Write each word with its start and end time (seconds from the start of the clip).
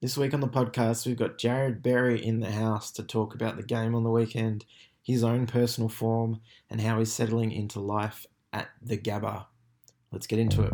This 0.00 0.16
week 0.16 0.32
on 0.32 0.38
the 0.38 0.46
podcast, 0.46 1.06
we've 1.06 1.16
got 1.16 1.38
Jarrod 1.38 1.82
Berry 1.82 2.24
in 2.24 2.38
the 2.38 2.52
house 2.52 2.92
to 2.92 3.02
talk 3.02 3.34
about 3.34 3.56
the 3.56 3.64
game 3.64 3.96
on 3.96 4.04
the 4.04 4.10
weekend, 4.10 4.64
his 5.02 5.24
own 5.24 5.48
personal 5.48 5.88
form, 5.88 6.40
and 6.70 6.80
how 6.80 7.00
he's 7.00 7.12
settling 7.12 7.50
into 7.50 7.80
life 7.80 8.24
at 8.52 8.68
the 8.80 8.96
Gabba. 8.96 9.46
Let's 10.12 10.28
get 10.28 10.38
into 10.38 10.62
it. 10.62 10.72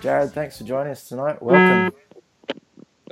Jarrod, 0.00 0.32
thanks 0.32 0.58
for 0.58 0.64
joining 0.64 0.90
us 0.90 1.08
tonight. 1.08 1.40
Welcome. 1.40 1.96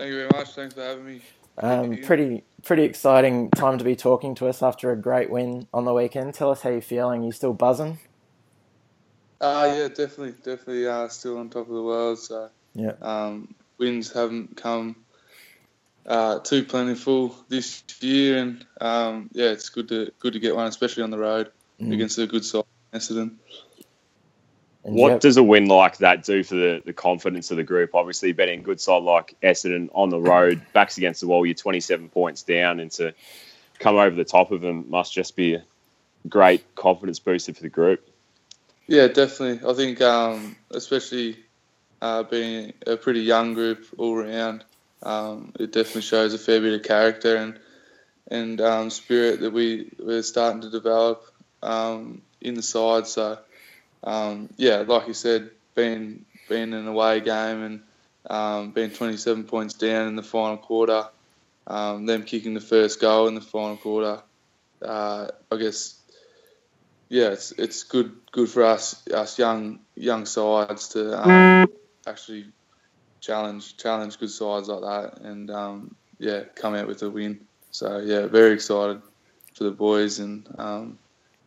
Thank 0.01 0.12
you 0.12 0.17
very 0.17 0.30
much. 0.30 0.55
Thanks 0.55 0.73
for 0.73 0.80
having 0.80 1.05
me. 1.05 1.21
Um, 1.59 1.98
pretty 1.98 2.43
pretty 2.62 2.84
exciting 2.84 3.51
time 3.51 3.77
to 3.77 3.84
be 3.84 3.95
talking 3.95 4.34
to 4.37 4.48
us 4.48 4.62
after 4.62 4.91
a 4.92 4.97
great 4.97 5.29
win 5.29 5.69
on 5.75 5.84
the 5.84 5.92
weekend. 5.92 6.33
Tell 6.33 6.51
us 6.51 6.62
how 6.62 6.70
you're 6.70 6.80
feeling. 6.80 7.23
You 7.23 7.33
still 7.33 7.52
buzzing? 7.52 7.98
Uh, 9.42 9.75
yeah, 9.77 9.89
definitely, 9.89 10.33
definitely. 10.42 10.87
Uh, 10.87 11.06
still 11.09 11.37
on 11.37 11.51
top 11.51 11.69
of 11.69 11.75
the 11.75 11.83
world. 11.83 12.19
So 12.19 12.48
Yeah. 12.73 12.92
um, 13.02 13.55
wins 13.77 14.11
haven't 14.11 14.56
come 14.56 14.97
uh, 16.06 16.39
too 16.39 16.64
plentiful 16.64 17.37
this 17.51 17.84
year, 18.01 18.39
and 18.39 18.67
um, 18.80 19.28
yeah, 19.34 19.51
it's 19.51 19.69
good 19.69 19.89
to 19.89 20.12
good 20.19 20.33
to 20.33 20.39
get 20.39 20.56
one, 20.56 20.67
especially 20.67 21.03
on 21.03 21.11
the 21.11 21.19
road 21.19 21.53
Mm. 21.78 21.92
against 21.92 22.17
a 22.17 22.27
good 22.27 22.47
side, 22.47 22.64
Essendon. 22.95 23.37
And 24.84 24.95
What 24.95 25.12
yeah, 25.12 25.19
does 25.19 25.37
a 25.37 25.43
win 25.43 25.66
like 25.66 25.98
that 25.98 26.25
do 26.25 26.43
for 26.43 26.55
the, 26.55 26.83
the 26.84 26.93
confidence 26.93 27.51
of 27.51 27.59
the 27.59 27.65
group? 27.65 27.95
Obviously, 27.95 28.33
betting 28.33 28.62
good 28.62 28.80
side 28.80 29.03
like 29.03 29.37
Essendon 29.43 29.91
on 29.93 30.09
the 30.09 30.20
road, 30.20 30.62
backs 30.73 30.97
against 30.97 31.20
the 31.20 31.27
wall, 31.27 31.45
you're 31.45 31.55
27 31.55 32.09
points 32.09 32.43
down, 32.43 32.80
and 32.80 32.91
to 32.93 33.15
come 33.79 33.97
over 33.97 34.14
the 34.14 34.25
top 34.25 34.53
of 34.53 34.61
them 34.61 34.86
must 34.89 35.12
just 35.12 35.36
be 35.36 35.55
a 35.55 35.64
great 36.28 36.75
confidence 36.75 37.19
booster 37.19 37.53
for 37.53 37.62
the 37.62 37.69
group. 37.69 38.08
Yeah, 38.86 39.06
definitely. 39.08 39.69
I 39.69 39.75
think, 39.75 40.01
um, 40.01 40.56
especially 40.70 41.39
uh, 42.03 42.23
being 42.25 42.73
a 42.86 42.97
pretty 42.97 43.20
young 43.20 43.55
group 43.55 43.86
all 43.98 44.17
round, 44.17 44.64
um, 45.03 45.53
it 45.58 45.73
definitely 45.73 46.03
shows 46.03 46.34
a 46.34 46.39
fair 46.39 46.61
bit 46.61 46.75
of 46.75 46.83
character 46.83 47.36
and 47.36 47.58
and 48.31 48.61
um, 48.61 48.91
spirit 48.91 49.41
that 49.41 49.53
we 49.53 49.91
we're 49.98 50.23
starting 50.23 50.61
to 50.61 50.70
develop 50.70 51.25
um, 51.62 52.23
in 52.41 52.55
the 52.55 52.62
side. 52.62 53.06
So, 53.06 53.39
um, 54.05 54.48
yeah, 54.56 54.84
like 54.87 55.09
you 55.09 55.15
said, 55.15 55.51
being 55.75 56.25
being 56.48 56.73
an 56.73 56.87
away 56.87 57.20
game 57.20 57.62
and 57.62 57.83
um, 58.29 58.70
being 58.73 58.91
27 58.91 59.45
points 59.45 59.75
down 59.75 60.09
in 60.09 60.17
the 60.17 60.23
final 60.23 60.57
quarter, 60.57 61.07
um, 61.67 62.07
them 62.07 62.25
kicking 62.25 62.55
the 62.55 62.61
first 62.61 63.01
goal 63.01 63.29
in 63.29 63.34
the 63.34 63.41
final 63.41 63.77
quarter, 63.77 64.23
uh, 64.83 65.29
I 65.51 65.57
guess 65.57 66.01
yeah, 67.11 67.31
it's 67.31 67.53
it's 67.53 67.83
good 67.83 68.17
good 68.31 68.48
for 68.48 68.65
us 68.65 69.07
us 69.09 69.39
young 69.39 69.81
young 69.97 70.27
sides 70.27 70.89
to 70.91 71.20
um, 71.20 71.69
actually 72.07 72.47
challenge 73.20 73.77
challenge 73.77 74.19
good 74.19 74.31
sides 74.31 74.69
like 74.69 74.81
that 74.81 75.20
and 75.23 75.51
um, 75.51 75.95
yeah 76.19 76.45
come 76.55 76.75
out 76.75 76.87
with 76.87 77.03
a 77.03 77.11
win. 77.11 77.41
So 77.73 77.98
yeah, 77.98 78.27
very 78.27 78.55
excited 78.55 79.03
for 79.55 79.64
the 79.64 79.73
boys 79.73 80.20
and 80.20 80.47
um, 80.57 80.98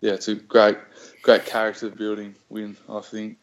yeah, 0.04 0.12
it's 0.12 0.28
a 0.28 0.36
great 0.36 0.78
great 1.22 1.46
character 1.46 1.90
building 1.90 2.36
win. 2.50 2.76
I 2.90 3.00
think. 3.00 3.38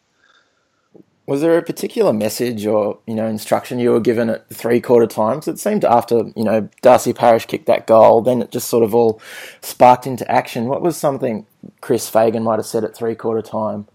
was 1.27 1.41
there 1.41 1.57
a 1.57 1.63
particular 1.63 2.13
message 2.13 2.67
or 2.67 2.99
you 3.07 3.15
know 3.15 3.27
instruction 3.27 3.79
you 3.79 3.93
were 3.93 4.01
given 4.01 4.29
at 4.29 4.47
three 4.51 4.79
quarter 4.79 5.07
times? 5.07 5.49
It 5.49 5.59
seemed 5.59 5.87
after 5.87 6.17
you 6.37 6.45
know 6.45 6.69
Darcy 6.83 7.15
Parish 7.15 7.47
kicked 7.47 7.65
that 7.65 7.87
goal, 7.87 8.21
then 8.21 8.43
it 8.43 8.51
just 8.51 8.69
sort 8.69 8.85
of 8.85 8.95
all 8.95 9.23
sparked 9.63 10.07
into 10.07 10.31
action. 10.31 10.67
What 10.67 10.83
was 10.83 10.99
something 10.99 11.47
Chris 11.81 12.11
Fagan 12.11 12.43
might 12.43 12.59
have 12.59 12.67
said 12.67 12.85
at 12.85 12.95
three 12.95 13.15
quarter 13.15 13.41
time? 13.41 13.89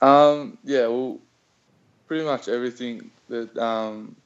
Um, 0.00 0.56
yeah, 0.64 0.86
well, 0.86 1.18
pretty 2.08 2.24
much 2.24 2.48
everything 2.48 3.10
that 3.28 3.54
um, 3.58 4.16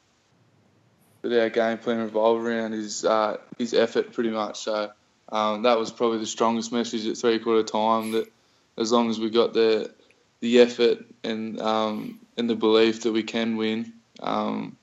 that 1.22 1.42
our 1.42 1.50
game 1.50 1.78
plan 1.78 1.98
revolved 1.98 2.46
around 2.46 2.74
is 2.74 3.04
uh, 3.04 3.38
is 3.58 3.74
effort, 3.74 4.12
pretty 4.12 4.30
much. 4.30 4.60
So 4.60 4.92
um, 5.32 5.62
that 5.62 5.78
was 5.78 5.90
probably 5.90 6.18
the 6.18 6.26
strongest 6.26 6.72
message 6.72 7.06
at 7.06 7.16
three 7.16 7.38
quarter 7.38 7.62
time. 7.62 8.12
That 8.12 8.30
as 8.76 8.92
long 8.92 9.10
as 9.10 9.18
we 9.18 9.30
got 9.30 9.52
the 9.52 9.92
the 10.40 10.60
effort 10.60 11.04
and 11.22 11.60
um, 11.60 12.20
and 12.36 12.48
the 12.48 12.56
belief 12.56 13.02
that 13.02 13.12
we 13.12 13.22
can 13.22 13.56
win, 13.56 13.92
um, 14.20 14.76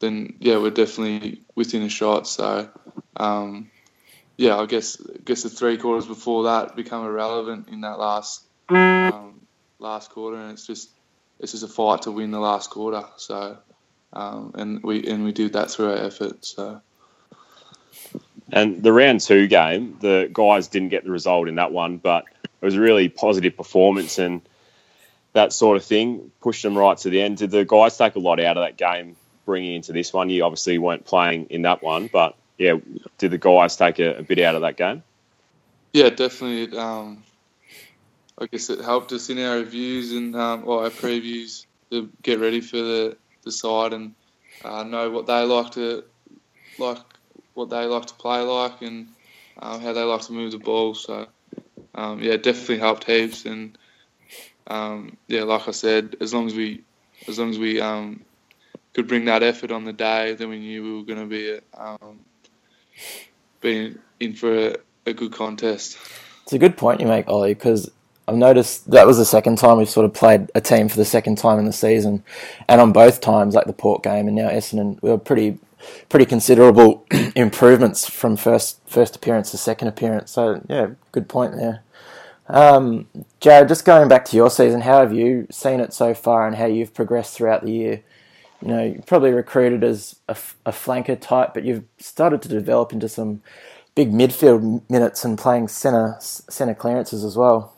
then 0.00 0.36
yeah, 0.40 0.58
we're 0.58 0.70
definitely 0.70 1.42
within 1.54 1.82
a 1.82 1.88
shot. 1.88 2.26
So 2.26 2.68
um, 3.16 3.70
yeah, 4.36 4.56
I 4.56 4.66
guess 4.66 5.00
I 5.00 5.18
guess 5.24 5.42
the 5.42 5.50
three 5.50 5.76
quarters 5.76 6.06
before 6.06 6.44
that 6.44 6.76
become 6.76 7.04
irrelevant 7.04 7.68
in 7.68 7.80
that 7.82 7.98
last 7.98 8.44
um, 8.68 9.40
last 9.78 10.10
quarter, 10.10 10.36
and 10.36 10.52
it's 10.52 10.66
just 10.66 10.90
it's 11.40 11.52
just 11.52 11.64
a 11.64 11.68
fight 11.68 12.02
to 12.02 12.12
win 12.12 12.30
the 12.30 12.40
last 12.40 12.70
quarter. 12.70 13.04
So, 13.16 13.58
um, 14.12 14.52
and 14.54 14.82
we 14.82 15.06
and 15.06 15.24
we 15.24 15.32
did 15.32 15.54
that 15.54 15.70
through 15.70 15.90
our 15.90 15.96
effort. 15.96 16.44
So, 16.44 16.80
And 18.52 18.82
the 18.82 18.92
round 18.92 19.20
two 19.20 19.46
game, 19.46 19.98
the 20.00 20.30
guys 20.32 20.68
didn't 20.68 20.88
get 20.88 21.04
the 21.04 21.10
result 21.10 21.48
in 21.48 21.56
that 21.56 21.72
one, 21.72 21.98
but 21.98 22.24
it 22.42 22.64
was 22.64 22.74
a 22.74 22.80
really 22.80 23.08
positive 23.08 23.56
performance 23.56 24.18
and 24.18 24.40
that 25.34 25.52
sort 25.52 25.76
of 25.76 25.84
thing 25.84 26.32
pushed 26.40 26.62
them 26.62 26.76
right 26.76 26.96
to 26.98 27.10
the 27.10 27.20
end. 27.20 27.38
Did 27.38 27.50
the 27.50 27.64
guys 27.64 27.96
take 27.96 28.16
a 28.16 28.18
lot 28.18 28.40
out 28.40 28.56
of 28.56 28.64
that 28.64 28.76
game 28.76 29.16
bringing 29.44 29.74
into 29.74 29.92
this 29.92 30.12
one? 30.12 30.30
You 30.30 30.44
obviously 30.44 30.78
weren't 30.78 31.04
playing 31.04 31.46
in 31.50 31.62
that 31.62 31.82
one, 31.82 32.08
but 32.10 32.36
yeah, 32.56 32.74
did 33.18 33.30
the 33.30 33.38
guys 33.38 33.76
take 33.76 33.98
a, 33.98 34.18
a 34.18 34.22
bit 34.22 34.38
out 34.38 34.54
of 34.54 34.62
that 34.62 34.76
game? 34.76 35.02
yeah, 35.92 36.10
definitely. 36.10 36.64
It, 36.64 36.74
um, 36.74 37.22
I 38.38 38.46
guess 38.46 38.70
it 38.70 38.80
helped 38.80 39.12
us 39.12 39.30
in 39.30 39.38
our 39.38 39.56
reviews 39.56 40.12
and 40.12 40.34
um, 40.36 40.62
or 40.66 40.84
our 40.84 40.90
previews 40.90 41.66
to 41.90 42.10
get 42.22 42.38
ready 42.38 42.60
for 42.60 42.76
the, 42.76 43.16
the 43.42 43.50
side 43.50 43.92
and 43.92 44.14
uh, 44.64 44.84
know 44.84 45.10
what 45.10 45.26
they 45.26 45.42
like 45.42 45.72
to 45.72 46.04
like, 46.78 46.98
what 47.58 47.70
they 47.70 47.84
like 47.84 48.06
to 48.06 48.14
play 48.14 48.40
like, 48.40 48.80
and 48.82 49.08
um, 49.60 49.80
how 49.80 49.92
they 49.92 50.02
like 50.02 50.22
to 50.22 50.32
move 50.32 50.52
the 50.52 50.58
ball. 50.58 50.94
So, 50.94 51.26
um, 51.94 52.22
yeah, 52.22 52.32
it 52.32 52.42
definitely 52.42 52.78
helped 52.78 53.04
heaps. 53.04 53.44
And 53.44 53.76
um, 54.66 55.16
yeah, 55.26 55.42
like 55.42 55.68
I 55.68 55.72
said, 55.72 56.16
as 56.20 56.32
long 56.32 56.46
as 56.46 56.54
we 56.54 56.82
as 57.26 57.38
long 57.38 57.50
as 57.50 57.58
we 57.58 57.80
um, 57.80 58.24
could 58.94 59.08
bring 59.08 59.26
that 59.26 59.42
effort 59.42 59.72
on 59.72 59.84
the 59.84 59.92
day, 59.92 60.34
then 60.34 60.48
we 60.48 60.58
knew 60.58 60.82
we 60.82 60.92
were 60.98 61.04
going 61.04 61.18
to 61.18 61.26
be 61.26 61.58
um, 61.76 62.20
being 63.60 63.98
in 64.20 64.34
for 64.34 64.68
a, 64.68 64.76
a 65.06 65.12
good 65.12 65.32
contest. 65.32 65.98
It's 66.44 66.52
a 66.52 66.58
good 66.58 66.76
point 66.76 67.00
you 67.00 67.06
make, 67.06 67.28
Ollie, 67.28 67.54
because 67.54 67.90
I've 68.26 68.36
noticed 68.36 68.90
that 68.90 69.06
was 69.06 69.18
the 69.18 69.24
second 69.24 69.58
time 69.58 69.78
we've 69.78 69.88
sort 69.88 70.06
of 70.06 70.14
played 70.14 70.50
a 70.54 70.60
team 70.60 70.88
for 70.88 70.96
the 70.96 71.04
second 71.04 71.38
time 71.38 71.58
in 71.58 71.64
the 71.64 71.72
season, 71.72 72.22
and 72.68 72.80
on 72.80 72.92
both 72.92 73.20
times, 73.20 73.54
like 73.54 73.66
the 73.66 73.72
Port 73.72 74.02
game 74.02 74.26
and 74.28 74.36
now 74.36 74.48
Essendon, 74.48 74.98
we 75.02 75.10
were 75.10 75.18
pretty, 75.18 75.58
pretty 76.08 76.26
considerable 76.26 77.06
improvements 77.36 78.08
from 78.08 78.36
first 78.36 78.80
first 78.86 79.16
appearance 79.16 79.50
to 79.50 79.56
second 79.58 79.88
appearance. 79.88 80.30
So 80.30 80.62
yeah, 80.68 80.90
good 81.12 81.28
point 81.28 81.56
there. 81.56 81.82
Um, 82.48 83.06
Jarrod, 83.40 83.68
just 83.68 83.84
going 83.84 84.08
back 84.08 84.24
to 84.26 84.36
your 84.36 84.50
season, 84.50 84.80
how 84.80 85.00
have 85.00 85.12
you 85.12 85.46
seen 85.50 85.80
it 85.80 85.92
so 85.92 86.14
far, 86.14 86.46
and 86.46 86.56
how 86.56 86.66
you've 86.66 86.94
progressed 86.94 87.36
throughout 87.36 87.64
the 87.64 87.72
year? 87.72 88.02
You 88.62 88.68
know, 88.68 88.84
you 88.84 89.02
probably 89.06 89.32
recruited 89.32 89.84
as 89.84 90.16
a 90.28 90.34
flanker 90.72 91.20
type, 91.20 91.54
but 91.54 91.64
you've 91.64 91.84
started 91.98 92.42
to 92.42 92.48
develop 92.48 92.92
into 92.92 93.08
some 93.08 93.42
big 93.94 94.12
midfield 94.12 94.82
minutes 94.88 95.24
and 95.24 95.38
playing 95.38 95.68
centre 95.68 96.16
centre 96.20 96.74
clearances 96.74 97.24
as 97.24 97.36
well. 97.36 97.74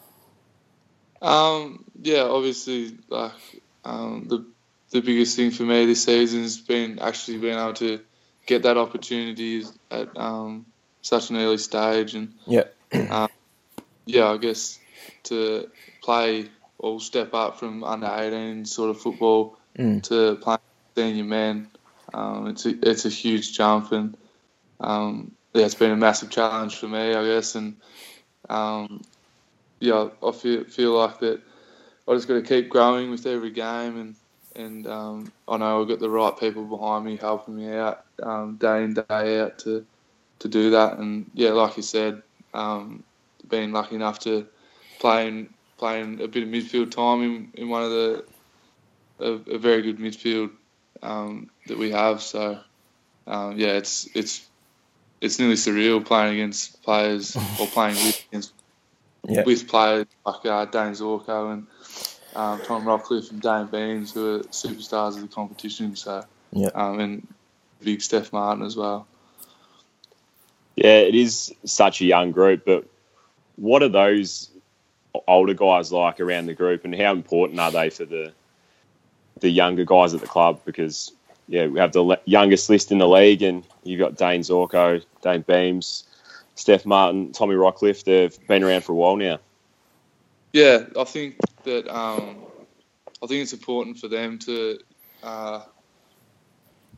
Um, 1.21 1.84
yeah, 2.00 2.22
obviously, 2.22 2.97
like 3.09 3.33
um, 3.84 4.27
the 4.28 4.47
the 4.91 5.01
biggest 5.01 5.37
thing 5.37 5.51
for 5.51 5.62
me 5.65 5.87
this 5.87 6.05
season 6.05 6.43
has 6.43 6.59
been 6.59 6.99
actually 6.99 7.39
being 7.39 7.59
able 7.59 7.75
to 7.75 8.01
get 8.47 8.63
that 8.65 8.77
opportunity 8.77 9.65
at 9.91 10.16
um, 10.16 10.66
such 11.03 11.31
an 11.31 11.37
early 11.37 11.59
stage, 11.59 12.15
and 12.15 12.34
Yeah. 12.47 12.65
um, 13.10 13.28
yeah, 14.07 14.28
I 14.28 14.37
guess 14.39 14.78
to 15.25 15.71
play 16.03 16.48
or 16.78 17.01
step 17.01 17.34
up 17.34 17.59
from 17.59 17.84
under 17.84 18.07
eighteen 18.09 18.65
sort 18.65 18.91
of 18.91 19.01
football 19.01 19.57
Mm. 19.78 20.03
to 20.03 20.37
playing 20.37 20.59
senior 20.97 21.25
men, 21.25 21.69
um, 22.13 22.48
it's 22.48 22.66
a, 22.66 22.75
it's 22.91 23.04
a 23.07 23.09
huge 23.09 23.57
jump, 23.57 23.92
and 23.92 24.16
um, 24.81 25.33
yeah, 25.54 25.65
it's 25.66 25.77
been 25.77 25.92
a 25.92 25.97
massive 25.97 26.31
challenge 26.31 26.77
for 26.77 26.89
me, 26.89 27.15
I 27.15 27.25
guess, 27.25 27.54
and 27.54 27.77
um, 28.48 29.01
yeah, 29.81 30.09
I 30.27 30.33
feel 30.33 30.65
feel 30.65 30.92
like 30.98 31.21
that. 31.21 31.41
I 32.09 32.15
just 32.15 32.27
got 32.28 32.34
to 32.34 32.42
keep 32.42 32.69
growing 32.69 33.10
with 33.10 33.27
every 33.27 33.51
game, 33.53 33.97
and 33.97 34.16
and 34.60 34.86
um, 34.86 35.33
I 35.48 35.57
know 35.59 35.83
I've 35.83 35.89
got 35.89 36.01
the 36.01 36.10
right 36.10 36.36
people 36.39 36.65
behind 36.65 37.04
me 37.04 37.16
helping 37.16 37.57
me 37.57 37.72
out 37.72 38.04
um, 38.22 38.57
day 38.57 38.84
in 38.84 38.95
day 38.95 39.41
out 39.41 39.59
to 39.60 39.86
to 40.41 40.48
do 40.48 40.71
that. 40.71 40.98
And 40.98 41.30
yeah, 41.34 41.51
like 41.51 41.77
you 41.77 41.83
said, 41.83 42.22
um, 42.54 43.04
being 43.48 43.72
lucky 43.72 43.97
enough 43.97 44.21
to 44.21 44.47
play 45.01 45.28
in, 45.28 45.51
playing 45.78 46.21
a 46.22 46.28
bit 46.28 46.45
of 46.45 46.48
midfield 46.51 46.91
time 46.91 47.22
in, 47.22 47.53
in 47.54 47.68
one 47.68 47.83
of 47.83 47.91
the 47.91 48.24
a, 49.21 49.30
a 49.54 49.59
very 49.59 49.83
good 49.83 49.98
midfield 49.98 50.51
um, 51.03 51.51
that 51.66 51.78
we 51.78 51.91
have. 51.92 52.22
So 52.22 52.60
um, 53.27 53.59
yeah, 53.59 53.74
it's 53.74 54.09
it's 54.15 54.48
it's 55.21 55.39
nearly 55.39 55.54
surreal 55.56 56.04
playing 56.04 56.34
against 56.34 56.83
players 56.83 57.36
or 57.59 57.66
playing 57.66 58.01
with 58.04 58.21
against 58.33 58.53
Yeah. 59.28 59.45
with 59.45 59.68
players 59.68 60.06
like 60.27 60.47
uh, 60.47 60.65
Dayne 60.66 60.92
Zorko 60.92 61.53
and 61.53 61.66
um, 62.34 62.60
Tom 62.60 62.84
Rockliff 62.84 63.30
and 63.30 63.41
Dayne 63.41 63.66
Beams, 63.66 64.12
who 64.12 64.36
are 64.36 64.38
superstars 64.44 65.16
of 65.16 65.22
the 65.22 65.28
competition. 65.28 65.97
So 65.97 66.24
Yeah. 66.53 66.68
um, 66.74 67.00
and 67.00 67.27
big 67.82 68.03
Steph 68.03 68.32
Martin 68.32 68.65
as 68.65 68.77
well. 68.77 69.06
Yeah, 70.77 70.98
it 70.98 71.15
is 71.15 71.53
such 71.65 72.00
a 72.00 72.04
young 72.04 72.32
group, 72.32 72.65
but 72.65 72.86
what 73.56 73.82
are 73.82 73.88
those 73.88 74.50
older 75.27 75.54
guys 75.54 75.92
like 75.92 76.21
around 76.21 76.47
the 76.47 76.54
group, 76.54 76.84
and 76.84 76.94
how 76.94 77.12
important 77.12 77.59
are 77.60 77.71
they 77.71 77.91
for 77.91 78.04
the 78.04 78.32
the 79.41 79.50
younger 79.50 79.84
guys 79.84 80.15
at 80.15 80.21
the 80.21 80.27
club? 80.27 80.60
Because 80.65 81.12
yeah, 81.48 81.66
we 81.66 81.80
have 81.80 81.92
the 81.92 82.03
le- 82.03 82.21
youngest 82.24 82.71
list 82.71 82.92
in 82.92 82.98
the 82.98 83.09
league, 83.09 83.42
and 83.42 83.65
you've 83.82 83.98
got 84.00 84.16
Dayne 84.16 84.41
Zorko, 84.41 85.04
Dayne 85.22 85.42
Beams, 85.42 86.04
Steph 86.54 86.86
Martin, 86.86 87.32
Tommy 87.32 87.56
Rockliff. 87.56 88.04
They've 88.04 88.47
been 88.47 88.62
around 88.62 88.84
for 88.84 88.92
a 88.92 88.97
while 88.97 89.16
now. 89.16 89.38
Yeah, 90.53 90.84
I 90.98 91.04
think 91.04 91.36
that 91.65 91.89
um, 91.95 92.39
I 93.22 93.27
think 93.27 93.42
it's 93.42 93.53
important 93.53 93.98
for 93.98 94.09
them 94.09 94.39
to. 94.41 94.78
Uh, 95.22 95.62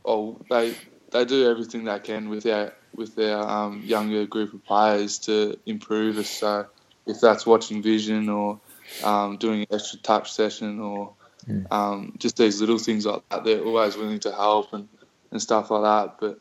oh, 0.05 0.39
they 0.49 0.75
they 1.11 1.25
do 1.25 1.49
everything 1.49 1.85
they 1.85 1.99
can 1.99 2.29
with 2.29 2.43
their 2.43 2.73
with 2.95 3.15
their 3.15 3.37
um, 3.39 3.83
younger 3.85 4.25
group 4.25 4.53
of 4.53 4.63
players 4.65 5.19
to 5.19 5.59
improve 5.65 6.17
us. 6.17 6.29
So 6.29 6.67
if 7.07 7.19
that's 7.21 7.45
watching 7.45 7.81
vision 7.81 8.29
or 8.29 8.61
um, 9.03 9.37
doing 9.37 9.61
an 9.61 9.67
extra 9.71 9.99
touch 9.99 10.31
session 10.33 10.79
or 10.79 11.15
Mm. 11.49 11.69
um, 11.73 12.13
just 12.19 12.37
these 12.37 12.61
little 12.61 12.77
things 12.77 13.05
like 13.05 13.21
that, 13.29 13.43
they're 13.43 13.65
always 13.65 13.97
willing 13.97 14.21
to 14.21 14.31
help 14.31 14.71
and, 14.71 14.87
and 15.31 15.41
stuff 15.41 15.71
like 15.71 15.83
that. 15.83 16.15
But 16.21 16.39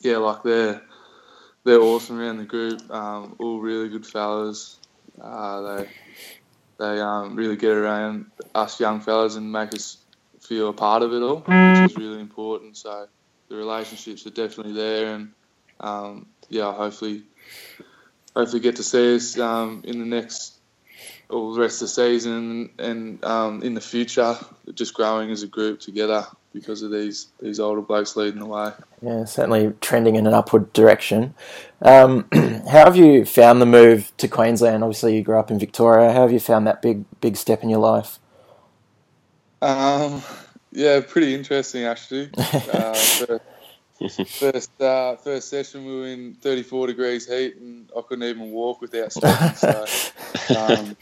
yeah, 0.00 0.16
like 0.18 0.42
they're 0.42 0.80
they're 1.64 1.80
awesome 1.80 2.18
around 2.18 2.38
the 2.38 2.44
group. 2.44 2.90
Um, 2.90 3.36
all 3.38 3.60
really 3.60 3.90
good 3.90 4.06
fellas. 4.06 4.78
Uh, 5.20 5.60
they 5.62 5.86
they 6.80 6.98
um, 6.98 7.36
really 7.36 7.56
get 7.56 7.72
around 7.72 8.30
us 8.54 8.80
young 8.80 9.00
fellas 9.00 9.36
and 9.36 9.52
make 9.52 9.74
us 9.74 9.98
feel 10.40 10.70
a 10.70 10.72
part 10.72 11.02
of 11.02 11.12
it 11.12 11.22
all, 11.22 11.40
which 11.40 11.90
is 11.90 11.96
really 11.96 12.20
important. 12.20 12.78
So 12.78 13.06
the 13.48 13.56
relationships 13.56 14.26
are 14.26 14.30
definitely 14.30 14.72
there, 14.72 15.14
and 15.14 15.32
um, 15.78 16.26
yeah, 16.48 16.72
hopefully, 16.72 17.22
hopefully 18.34 18.60
get 18.60 18.76
to 18.76 18.82
see 18.82 19.14
us 19.14 19.38
um, 19.38 19.82
in 19.84 19.98
the 19.98 20.06
next 20.06 20.56
or 21.28 21.54
the 21.54 21.60
rest 21.60 21.82
of 21.82 21.88
the 21.88 21.88
season 21.88 22.70
and 22.78 23.22
um, 23.24 23.62
in 23.62 23.74
the 23.74 23.80
future, 23.80 24.36
just 24.72 24.94
growing 24.94 25.30
as 25.30 25.42
a 25.42 25.46
group 25.46 25.80
together 25.80 26.26
because 26.52 26.82
of 26.82 26.90
these 26.90 27.28
these 27.40 27.60
older 27.60 27.80
blokes 27.80 28.16
leading 28.16 28.40
the 28.40 28.46
way. 28.46 28.72
Yeah, 29.02 29.24
certainly 29.24 29.72
trending 29.80 30.16
in 30.16 30.26
an 30.26 30.34
upward 30.34 30.72
direction. 30.72 31.34
Um, 31.82 32.28
how 32.32 32.84
have 32.84 32.96
you 32.96 33.24
found 33.24 33.62
the 33.62 33.66
move 33.66 34.12
to 34.18 34.28
Queensland? 34.28 34.82
Obviously, 34.82 35.16
you 35.16 35.22
grew 35.22 35.38
up 35.38 35.50
in 35.50 35.58
Victoria. 35.58 36.12
How 36.12 36.22
have 36.22 36.32
you 36.32 36.40
found 36.40 36.66
that 36.66 36.82
big, 36.82 37.04
big 37.20 37.36
step 37.36 37.62
in 37.62 37.68
your 37.68 37.80
life? 37.80 38.18
Um, 39.62 40.22
yeah, 40.72 41.00
pretty 41.06 41.34
interesting 41.34 41.84
actually. 41.84 42.30
Uh, 42.72 42.94
first 42.94 44.38
first, 44.38 44.80
uh, 44.80 45.14
first 45.16 45.50
session, 45.50 45.84
we 45.84 45.94
were 45.94 46.06
in 46.06 46.34
34 46.36 46.86
degrees 46.86 47.28
heat, 47.28 47.56
and 47.56 47.90
I 47.94 48.00
couldn't 48.00 48.24
even 48.24 48.50
walk 48.50 48.80
without 48.80 49.12
stretching. 49.12 49.54
so 49.56 49.84
um, 50.58 50.96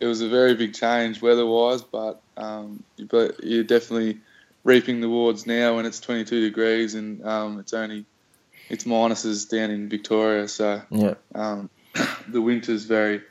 it 0.00 0.06
was 0.06 0.20
a 0.20 0.28
very 0.28 0.54
big 0.54 0.74
change 0.74 1.22
weather-wise, 1.22 1.82
but 1.82 2.20
um, 2.36 2.82
but 3.08 3.44
you're 3.44 3.62
definitely 3.62 4.20
reaping 4.64 5.00
the 5.00 5.08
rewards 5.08 5.46
now 5.46 5.76
when 5.76 5.86
it's 5.86 6.00
22 6.00 6.40
degrees 6.42 6.94
and 6.94 7.24
um, 7.26 7.58
it's 7.60 7.72
only 7.72 8.04
it's 8.68 8.84
minuses 8.84 9.48
down 9.48 9.70
in 9.70 9.88
Victoria. 9.88 10.46
So 10.48 10.82
Yeah, 10.90 11.14
um, 11.34 11.70
the 12.28 12.40
winter's 12.40 12.84
very, 12.84 13.22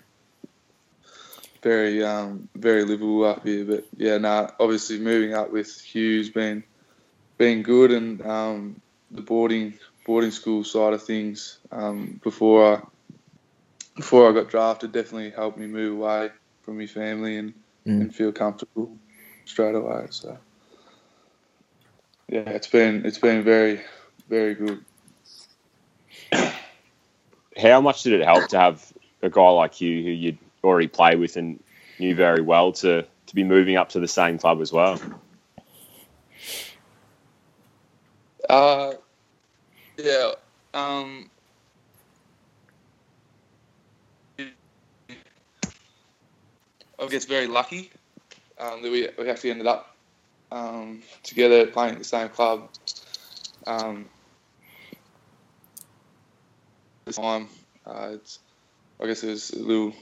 very, 1.62 2.04
um, 2.04 2.50
very 2.56 2.84
livable 2.84 3.26
up 3.26 3.46
here. 3.46 3.66
But 3.66 3.86
yeah, 3.96 4.18
nah, 4.18 4.50
obviously 4.60 5.00
moving 5.00 5.34
up 5.34 5.52
with 5.52 5.80
Hughes 5.80 6.30
being 6.30 6.64
being 7.38 7.64
good, 7.64 7.92
and 7.92 8.22
um, 8.26 8.82
the 9.12 9.22
boarding 9.22 9.76
boarding 10.06 10.32
school 10.32 10.64
side 10.64 10.94
of 10.94 11.04
things 11.04 11.60
um, 11.72 12.20
before 12.24 12.76
I 12.76 12.82
before 13.96 14.30
I 14.30 14.34
got 14.34 14.50
drafted 14.50 14.92
definitely 14.92 15.30
helped 15.32 15.58
me 15.58 15.68
move 15.68 16.00
away 16.00 16.32
from 16.64 16.78
my 16.78 16.86
family 16.86 17.38
and, 17.38 17.54
Mm. 17.88 18.02
and 18.02 18.16
feel 18.16 18.32
comfortable 18.34 18.98
straight 19.46 19.74
away. 19.74 20.08
So 20.10 20.38
yeah, 22.30 22.42
it's 22.50 22.68
been 22.68 23.06
it's 23.06 23.18
been 23.18 23.44
very 23.44 23.82
very 24.30 24.54
good. 24.54 24.86
How 27.58 27.82
much 27.82 28.04
did 28.04 28.14
it 28.14 28.24
help 28.24 28.48
to 28.50 28.60
have 28.60 28.94
a 29.22 29.30
guy 29.30 29.50
like 29.50 29.82
you, 29.82 30.04
who 30.04 30.10
you'd 30.12 30.38
already 30.64 30.88
played 30.88 31.20
with 31.20 31.36
and 31.36 31.62
knew 32.00 32.16
very 32.16 32.42
well, 32.42 32.72
to 32.74 33.06
to 33.28 33.36
be 33.36 33.44
moving 33.44 33.76
up 33.76 33.90
to 33.90 34.00
the 34.00 34.08
same 34.08 34.38
club 34.38 34.62
as 34.62 34.72
well? 34.72 35.00
Uh, 38.48 38.94
yeah. 39.98 40.32
Um, 40.74 41.30
I 47.00 47.08
guess 47.10 47.26
very 47.26 47.48
lucky 47.48 47.92
um, 48.60 48.82
that 48.82 48.92
we, 48.92 49.08
we 49.18 49.30
actually 49.30 49.52
ended 49.52 49.68
up 49.68 49.89
um, 50.52 51.02
together 51.24 51.68
playing 51.68 51.94
at 51.94 52.00
the 52.00 52.06
same 52.06 52.30
club. 52.30 52.70
Um, 53.68 54.06
this 57.06 57.18
time, 57.18 57.48
uh, 57.86 58.10
it's 58.14 58.40
I 59.02 59.06
guess 59.06 59.24
it 59.24 59.30
was 59.30 59.52
a 59.52 59.60
little 59.60 59.94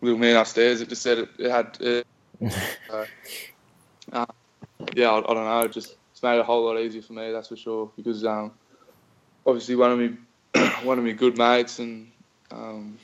little 0.00 0.18
man 0.18 0.36
upstairs. 0.36 0.80
It 0.80 0.88
just 0.88 1.02
said 1.02 1.18
it, 1.18 1.28
it 1.38 1.50
had. 1.50 1.76
It, 1.80 2.06
uh, 2.90 3.04
uh, 4.12 4.26
yeah, 4.94 5.10
I, 5.10 5.18
I 5.18 5.34
don't 5.34 5.44
know. 5.44 5.60
It 5.60 5.72
just 5.72 5.96
it's 6.12 6.22
made 6.22 6.36
it 6.36 6.40
a 6.40 6.44
whole 6.44 6.64
lot 6.64 6.78
easier 6.78 7.02
for 7.02 7.12
me. 7.12 7.32
That's 7.32 7.48
for 7.48 7.56
sure. 7.56 7.90
Because 7.96 8.24
um, 8.24 8.52
obviously 9.46 9.76
one 9.76 9.92
of 9.92 9.98
me 9.98 10.16
one 10.82 10.98
of 10.98 11.04
my 11.04 11.12
good 11.12 11.38
mates 11.38 11.78
and 11.78 12.10
um, 12.50 12.98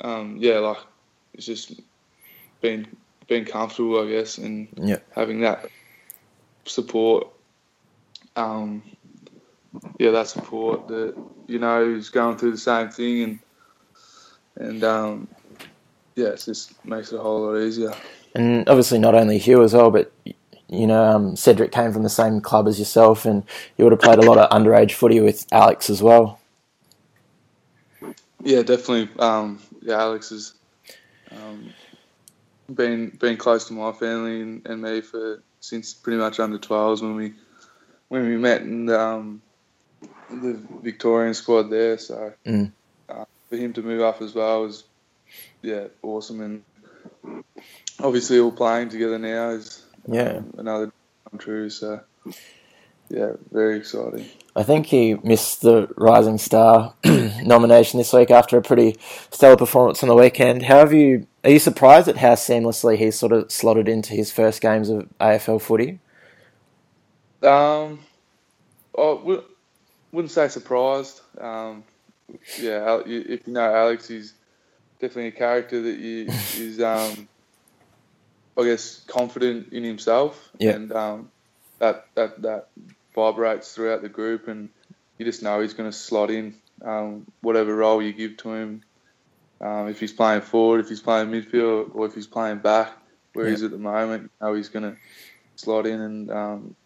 um, 0.00 0.36
yeah, 0.38 0.58
like 0.58 0.78
it's 1.34 1.46
just 1.46 1.80
been 2.60 2.86
being 3.32 3.44
comfortable, 3.46 4.00
I 4.06 4.10
guess, 4.10 4.36
and 4.38 4.68
Yeah. 4.76 4.98
having 5.14 5.40
that 5.40 5.66
support. 6.66 7.28
Um, 8.36 8.82
yeah, 9.98 10.10
that 10.10 10.28
support 10.28 10.88
that 10.88 11.14
you 11.46 11.58
know 11.58 11.82
is 11.84 12.10
going 12.10 12.36
through 12.36 12.52
the 12.52 12.58
same 12.58 12.90
thing, 12.90 13.22
and 13.22 13.38
and 14.56 14.84
um, 14.84 15.28
yeah, 16.14 16.28
it 16.28 16.42
just 16.44 16.84
makes 16.84 17.12
it 17.12 17.18
a 17.18 17.22
whole 17.22 17.46
lot 17.46 17.56
easier. 17.56 17.94
and 18.34 18.68
obviously 18.68 18.98
not 18.98 19.14
only 19.14 19.38
Hugh 19.38 19.62
as 19.62 19.72
well, 19.74 19.90
but 19.90 20.12
you 20.68 20.86
know 20.86 21.02
um, 21.02 21.36
Cedric 21.36 21.72
came 21.72 21.92
from 21.92 22.02
the 22.02 22.10
same 22.10 22.40
club 22.40 22.68
as 22.68 22.78
yourself, 22.78 23.24
and 23.24 23.44
you 23.76 23.84
would 23.84 23.92
have 23.92 24.00
played 24.00 24.18
a 24.18 24.22
lot 24.30 24.38
of 24.38 24.50
underage 24.50 24.92
footy 24.92 25.20
with 25.20 25.46
Alex 25.52 25.88
as 25.88 26.02
well. 26.02 26.38
Yeah, 28.44 28.62
definitely. 28.62 29.08
Um, 29.18 29.60
yeah, 29.80 30.00
Alex 30.00 30.32
is 30.32 30.54
um, 31.30 31.72
been 32.74 33.16
been 33.20 33.36
close 33.36 33.66
to 33.68 33.74
my 33.74 33.92
family 33.92 34.42
and, 34.42 34.66
and 34.66 34.82
me 34.82 35.00
for 35.02 35.42
since 35.60 35.94
pretty 35.94 36.18
much 36.18 36.40
under 36.40 36.58
12s 36.58 37.02
when 37.02 37.16
we 37.16 37.34
when 38.08 38.26
we 38.28 38.36
met 38.36 38.62
in 38.62 38.86
the, 38.86 39.00
um, 39.00 39.42
the 40.30 40.60
Victorian 40.82 41.34
squad 41.34 41.70
there. 41.70 41.98
So 41.98 42.34
Mm. 42.46 42.72
uh, 43.08 43.24
for 43.48 43.56
him 43.56 43.72
to 43.74 43.82
move 43.82 44.02
up 44.02 44.22
as 44.22 44.34
well 44.34 44.62
was 44.62 44.84
yeah 45.62 45.88
awesome 46.02 46.40
and 46.40 46.64
obviously 48.00 48.38
all 48.40 48.52
playing 48.52 48.90
together 48.90 49.18
now 49.18 49.50
is 49.50 49.84
Yeah. 50.08 50.38
um, 50.38 50.52
another 50.58 50.92
come 51.30 51.38
true. 51.38 51.70
So 51.70 52.00
yeah, 53.12 53.32
very 53.50 53.76
exciting. 53.76 54.24
I 54.56 54.62
think 54.62 54.86
he 54.86 55.14
missed 55.22 55.60
the 55.60 55.88
Rising 55.98 56.38
Star 56.38 56.94
nomination 57.04 57.98
this 57.98 58.12
week 58.12 58.30
after 58.30 58.56
a 58.56 58.62
pretty 58.62 58.96
stellar 59.30 59.56
performance 59.56 60.02
on 60.02 60.08
the 60.08 60.14
weekend. 60.14 60.62
How 60.62 60.78
have 60.78 60.92
you? 60.94 61.26
Are 61.44 61.50
you 61.50 61.58
surprised 61.58 62.08
at 62.08 62.16
how 62.16 62.34
seamlessly 62.34 62.96
he's 62.96 63.18
sort 63.18 63.32
of 63.32 63.52
slotted 63.52 63.86
into 63.88 64.14
his 64.14 64.32
first 64.32 64.60
games 64.62 64.88
of 64.88 65.08
AFL 65.20 65.60
footy? 65.60 65.98
Um, 67.42 68.00
I 68.96 69.18
wouldn't 70.12 70.30
say 70.30 70.48
surprised. 70.48 71.20
Um, 71.38 71.84
yeah, 72.58 73.00
if 73.04 73.46
you 73.46 73.52
know 73.52 73.74
Alex, 73.74 74.08
he's 74.08 74.32
definitely 75.00 75.28
a 75.28 75.32
character 75.32 75.82
that 75.82 75.98
you 75.98 76.26
is, 76.56 76.80
um, 76.80 77.28
I 78.56 78.64
guess, 78.64 79.02
confident 79.06 79.72
in 79.72 79.84
himself, 79.84 80.50
Yeah. 80.58 80.72
and 80.72 80.92
um, 80.92 81.30
that 81.78 82.06
that 82.14 82.40
that 82.42 82.68
vibrates 83.14 83.74
throughout 83.74 84.02
the 84.02 84.08
group, 84.08 84.48
and 84.48 84.68
you 85.18 85.24
just 85.24 85.42
know 85.42 85.60
he's 85.60 85.74
going 85.74 85.90
to 85.90 85.96
slot 85.96 86.30
in 86.30 86.54
um, 86.84 87.26
whatever 87.40 87.74
role 87.74 88.02
you 88.02 88.12
give 88.12 88.36
to 88.38 88.52
him. 88.52 88.82
Um, 89.60 89.88
if 89.88 90.00
he's 90.00 90.12
playing 90.12 90.40
forward, 90.40 90.80
if 90.80 90.88
he's 90.88 91.00
playing 91.00 91.28
midfield, 91.28 91.94
or 91.94 92.06
if 92.06 92.14
he's 92.14 92.26
playing 92.26 92.58
back, 92.58 92.92
where 93.32 93.46
Yeah. 93.46 93.50
he's 93.52 93.62
at 93.62 93.70
the 93.70 93.78
moment, 93.78 94.24
you 94.24 94.46
know 94.46 94.54
he's 94.54 94.68
going 94.68 94.90
to 94.92 94.96
slot 95.56 95.86
in 95.86 96.00
and 96.00 96.30
um, 96.30 96.76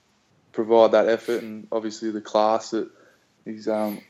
provide 0.53 0.93
that 0.93 1.09
effort, 1.09 1.43
and 1.43 1.67
obviously 1.73 2.11
the 2.11 2.21
class 2.21 2.71
that 2.71 2.91
he's 3.45 3.67
um, 3.69 4.01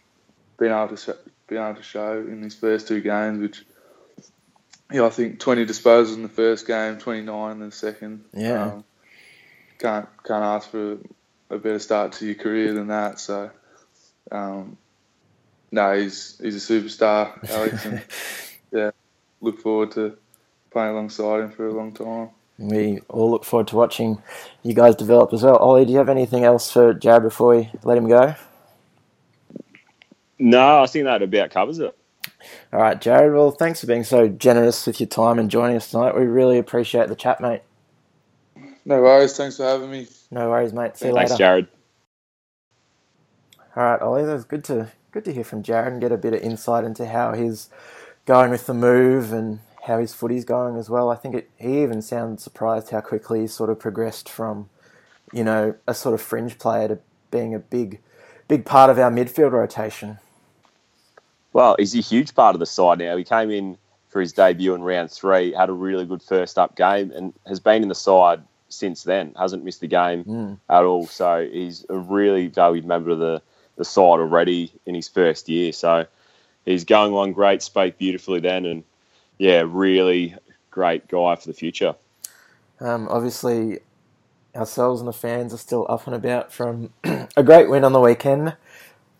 been 0.58 0.72
able 0.72 0.96
to 0.96 1.16
been 1.46 1.58
able 1.58 1.76
to 1.76 1.82
show 1.82 2.18
in 2.18 2.42
his 2.42 2.54
first 2.56 2.88
two 2.88 3.00
games, 3.00 3.38
which 3.38 3.64
yeah, 4.92 5.04
I 5.04 5.10
think 5.10 5.40
20 5.40 5.66
disposals 5.66 6.14
in 6.14 6.22
the 6.22 6.28
first 6.28 6.66
game, 6.66 6.98
29 6.98 7.52
in 7.52 7.58
the 7.60 7.70
second. 7.72 8.24
Yeah. 8.32 8.62
Um, 8.72 8.84
can't 9.78 10.08
can't 10.24 10.44
ask 10.44 10.70
for 10.70 10.98
a 11.50 11.58
better 11.58 11.78
start 11.78 12.12
to 12.12 12.26
your 12.26 12.34
career 12.34 12.72
than 12.72 12.88
that. 12.88 13.20
So, 13.20 13.50
um, 14.30 14.76
no, 15.70 15.98
he's 15.98 16.38
he's 16.42 16.70
a 16.70 16.72
superstar, 16.72 17.50
Alex, 17.50 17.84
and 17.84 18.02
yeah, 18.72 18.90
look 19.40 19.60
forward 19.60 19.92
to 19.92 20.16
playing 20.70 20.92
alongside 20.92 21.40
him 21.40 21.50
for 21.50 21.66
a 21.66 21.72
long 21.72 21.92
time. 21.92 22.30
We 22.58 23.00
all 23.08 23.30
look 23.30 23.44
forward 23.44 23.68
to 23.68 23.76
watching 23.76 24.22
you 24.62 24.72
guys 24.74 24.96
develop 24.96 25.32
as 25.32 25.42
well. 25.42 25.56
Ollie, 25.56 25.84
do 25.84 25.92
you 25.92 25.98
have 25.98 26.08
anything 26.08 26.44
else 26.44 26.70
for 26.70 26.94
Jarrod 26.94 27.22
before 27.22 27.56
we 27.56 27.70
let 27.82 27.98
him 27.98 28.08
go? 28.08 28.34
No, 30.38 30.82
I 30.82 30.86
think 30.86 31.04
that 31.04 31.22
about 31.22 31.50
covers 31.50 31.78
it. 31.78 31.96
All 32.72 32.80
right, 32.80 33.00
Jarrod. 33.00 33.34
Well, 33.34 33.50
thanks 33.50 33.80
for 33.80 33.86
being 33.86 34.04
so 34.04 34.28
generous 34.28 34.86
with 34.86 35.00
your 35.00 35.06
time 35.06 35.38
and 35.38 35.50
joining 35.50 35.76
us 35.76 35.90
tonight. 35.90 36.16
We 36.16 36.24
really 36.24 36.58
appreciate 36.58 37.08
the 37.08 37.14
chat, 37.14 37.40
mate. 37.40 37.62
No 38.84 39.02
worries. 39.02 39.36
Thanks 39.36 39.56
for 39.58 39.64
having 39.64 39.90
me. 39.90 40.06
No 40.30 40.50
worries, 40.50 40.72
mate. 40.72 40.96
See 40.96 41.08
you 41.08 41.14
Thanks, 41.14 41.32
later. 41.32 41.44
Jarrod. 41.44 41.68
All 43.76 43.82
right, 43.84 44.00
Ollie. 44.00 44.24
That 44.24 44.34
was 44.34 44.44
good 44.44 44.64
to 44.64 44.88
good 45.12 45.24
to 45.24 45.32
hear 45.32 45.44
from 45.44 45.62
Jarrod 45.62 45.88
and 45.88 46.00
get 46.00 46.12
a 46.12 46.16
bit 46.16 46.34
of 46.34 46.40
insight 46.42 46.84
into 46.84 47.06
how 47.06 47.32
he's 47.32 47.70
going 48.26 48.50
with 48.50 48.66
the 48.66 48.74
move 48.74 49.32
and 49.32 49.60
how 49.84 49.98
his 49.98 50.12
footy's 50.12 50.44
going 50.44 50.76
as 50.76 50.90
well. 50.90 51.10
I 51.10 51.16
think 51.16 51.34
it, 51.34 51.50
he 51.56 51.82
even 51.82 52.02
sounded 52.02 52.40
surprised 52.40 52.90
how 52.90 53.00
quickly 53.00 53.40
he 53.42 53.46
sort 53.46 53.70
of 53.70 53.78
progressed 53.78 54.28
from, 54.28 54.68
you 55.32 55.44
know, 55.44 55.74
a 55.86 55.94
sort 55.94 56.14
of 56.14 56.20
fringe 56.20 56.58
player 56.58 56.88
to 56.88 56.98
being 57.30 57.54
a 57.54 57.58
big, 57.58 58.00
big 58.48 58.64
part 58.64 58.90
of 58.90 58.98
our 58.98 59.10
midfield 59.10 59.52
rotation. 59.52 60.18
Well, 61.52 61.76
he's 61.78 61.94
a 61.94 62.00
huge 62.00 62.34
part 62.34 62.54
of 62.54 62.60
the 62.60 62.66
side 62.66 62.98
now. 62.98 63.16
He 63.16 63.24
came 63.24 63.50
in 63.50 63.78
for 64.08 64.20
his 64.20 64.32
debut 64.32 64.74
in 64.74 64.82
round 64.82 65.10
three, 65.10 65.52
had 65.52 65.70
a 65.70 65.72
really 65.72 66.04
good 66.04 66.22
first 66.22 66.58
up 66.58 66.76
game, 66.76 67.10
and 67.12 67.32
has 67.46 67.60
been 67.60 67.82
in 67.82 67.88
the 67.88 67.94
side 67.94 68.42
since 68.76 69.02
then. 69.02 69.34
Hasn't 69.38 69.64
missed 69.64 69.82
a 69.82 69.86
game 69.86 70.24
Mm. 70.24 70.58
at 70.68 70.84
all. 70.84 71.06
So 71.06 71.48
he's 71.50 71.84
a 71.88 71.96
really 71.98 72.46
valued 72.48 72.84
member 72.86 73.10
of 73.10 73.18
the, 73.18 73.42
the 73.76 73.84
side 73.84 74.20
already 74.20 74.72
in 74.86 74.94
his 74.94 75.08
first 75.08 75.48
year. 75.48 75.72
So 75.72 76.06
he's 76.64 76.84
going 76.84 77.12
on 77.14 77.32
great, 77.32 77.62
spoke 77.62 77.98
beautifully 77.98 78.40
then, 78.40 78.66
and 78.66 78.84
yeah, 79.38 79.64
really 79.66 80.34
great 80.70 81.08
guy 81.08 81.34
for 81.36 81.46
the 81.46 81.54
future. 81.54 81.94
Um, 82.80 83.08
obviously, 83.10 83.80
ourselves 84.54 85.00
and 85.00 85.08
the 85.08 85.12
fans 85.12 85.52
are 85.54 85.58
still 85.58 85.86
up 85.88 86.06
and 86.06 86.14
about 86.14 86.52
from 86.52 86.90
a 87.36 87.42
great 87.42 87.68
win 87.68 87.84
on 87.84 87.92
the 87.92 88.00
weekend. 88.00 88.56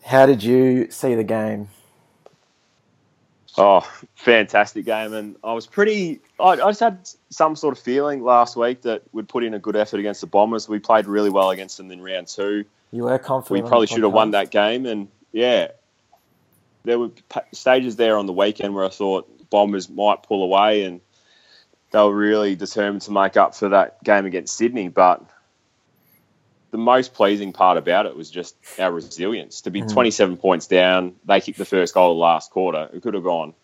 How 0.05 0.27
did 0.27 0.43
you 0.43 0.91
see 0.91 1.15
the 1.15 1.25
game? 1.25 1.69
Oh, 3.59 3.89
fantastic 4.15 4.85
game. 4.85 5.13
And 5.15 5.37
I 5.43 5.53
was 5.53 5.67
pretty, 5.67 6.21
I, 6.39 6.51
I 6.51 6.57
just 6.57 6.81
had 6.81 7.09
some 7.31 7.57
sort 7.57 7.77
of 7.77 7.83
feeling 7.83 8.23
last 8.23 8.57
week 8.57 8.83
that 8.83 9.03
we'd 9.13 9.29
put 9.29 9.45
in 9.45 9.55
a 9.55 9.59
good 9.59 9.77
effort 9.77 9.99
against 9.99 10.21
the 10.21 10.27
Bombers. 10.27 10.69
We 10.69 10.79
played 10.79 11.07
really 11.07 11.31
well 11.31 11.51
against 11.51 11.79
them 11.79 11.91
in 11.91 12.03
round 12.03 12.29
two. 12.29 12.65
You 12.93 13.05
were 13.05 13.19
confident. 13.19 13.65
We 13.65 13.69
probably 13.69 13.87
should 13.87 14.03
have 14.03 14.13
won 14.13 14.33
that 14.33 14.51
game. 14.51 14.85
And 14.85 15.09
yeah, 15.33 15.69
there 16.85 16.99
were 16.99 17.11
stages 17.53 17.97
there 17.97 18.19
on 18.19 18.27
the 18.27 18.33
weekend 18.33 18.75
where 18.75 18.85
I 18.85 18.91
thought 18.91 19.51
Bombers 19.51 19.89
might 19.89 20.23
pull 20.23 20.43
away 20.43 20.85
and 20.85 21.01
they 21.93 21.99
were 21.99 22.15
really 22.15 22.57
determined 22.57 23.03
to 23.03 23.11
make 23.11 23.37
up 23.37 23.55
for 23.55 23.71
that 23.71 24.03
game 24.05 24.27
against 24.27 24.57
Sydney. 24.57 24.89
But 24.89 25.23
the 26.77 26.83
most 26.83 27.15
pleasing 27.15 27.55
part 27.55 27.79
about 27.79 28.05
it 28.05 28.15
was 28.15 28.31
just 28.31 28.55
our 28.79 28.93
resilience. 28.93 29.63
To 29.63 29.71
be 29.71 29.81
Mm. 29.81 29.91
27 29.95 30.37
points 30.37 30.67
down, 30.67 31.15
they 31.25 31.41
kicked 31.41 31.57
the 31.57 31.65
first 31.65 31.95
goal 31.95 32.13
of 32.13 32.17
the 32.17 32.21
last 32.21 32.51
quarter. 32.51 32.91
It 32.93 33.03
could 33.03 33.15
have 33.15 33.25
gone 33.25 33.55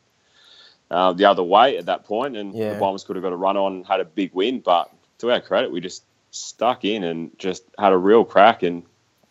uh, 0.91 1.13
the 1.13 1.25
other 1.27 1.43
way 1.43 1.77
at 1.79 1.87
that 1.87 2.05
point, 2.05 2.37
and 2.39 2.55
Yeah. 2.55 2.71
the 2.75 2.81
Bombers 2.81 3.05
could 3.05 3.17
have 3.17 3.23
got 3.23 3.33
a 3.33 3.37
run 3.37 3.57
on 3.59 3.73
and 3.77 3.87
had 3.87 4.01
a 4.01 4.05
big 4.05 4.33
win. 4.35 4.61
But 4.61 4.91
to 5.19 5.31
our 5.31 5.41
credit, 5.41 5.71
we 5.73 5.81
just 5.81 6.05
stuck 6.31 6.85
in 6.87 7.05
and 7.05 7.31
just 7.39 7.65
had 7.79 7.93
a 7.93 7.99
real 7.99 8.25
crack, 8.25 8.63
and 8.63 8.83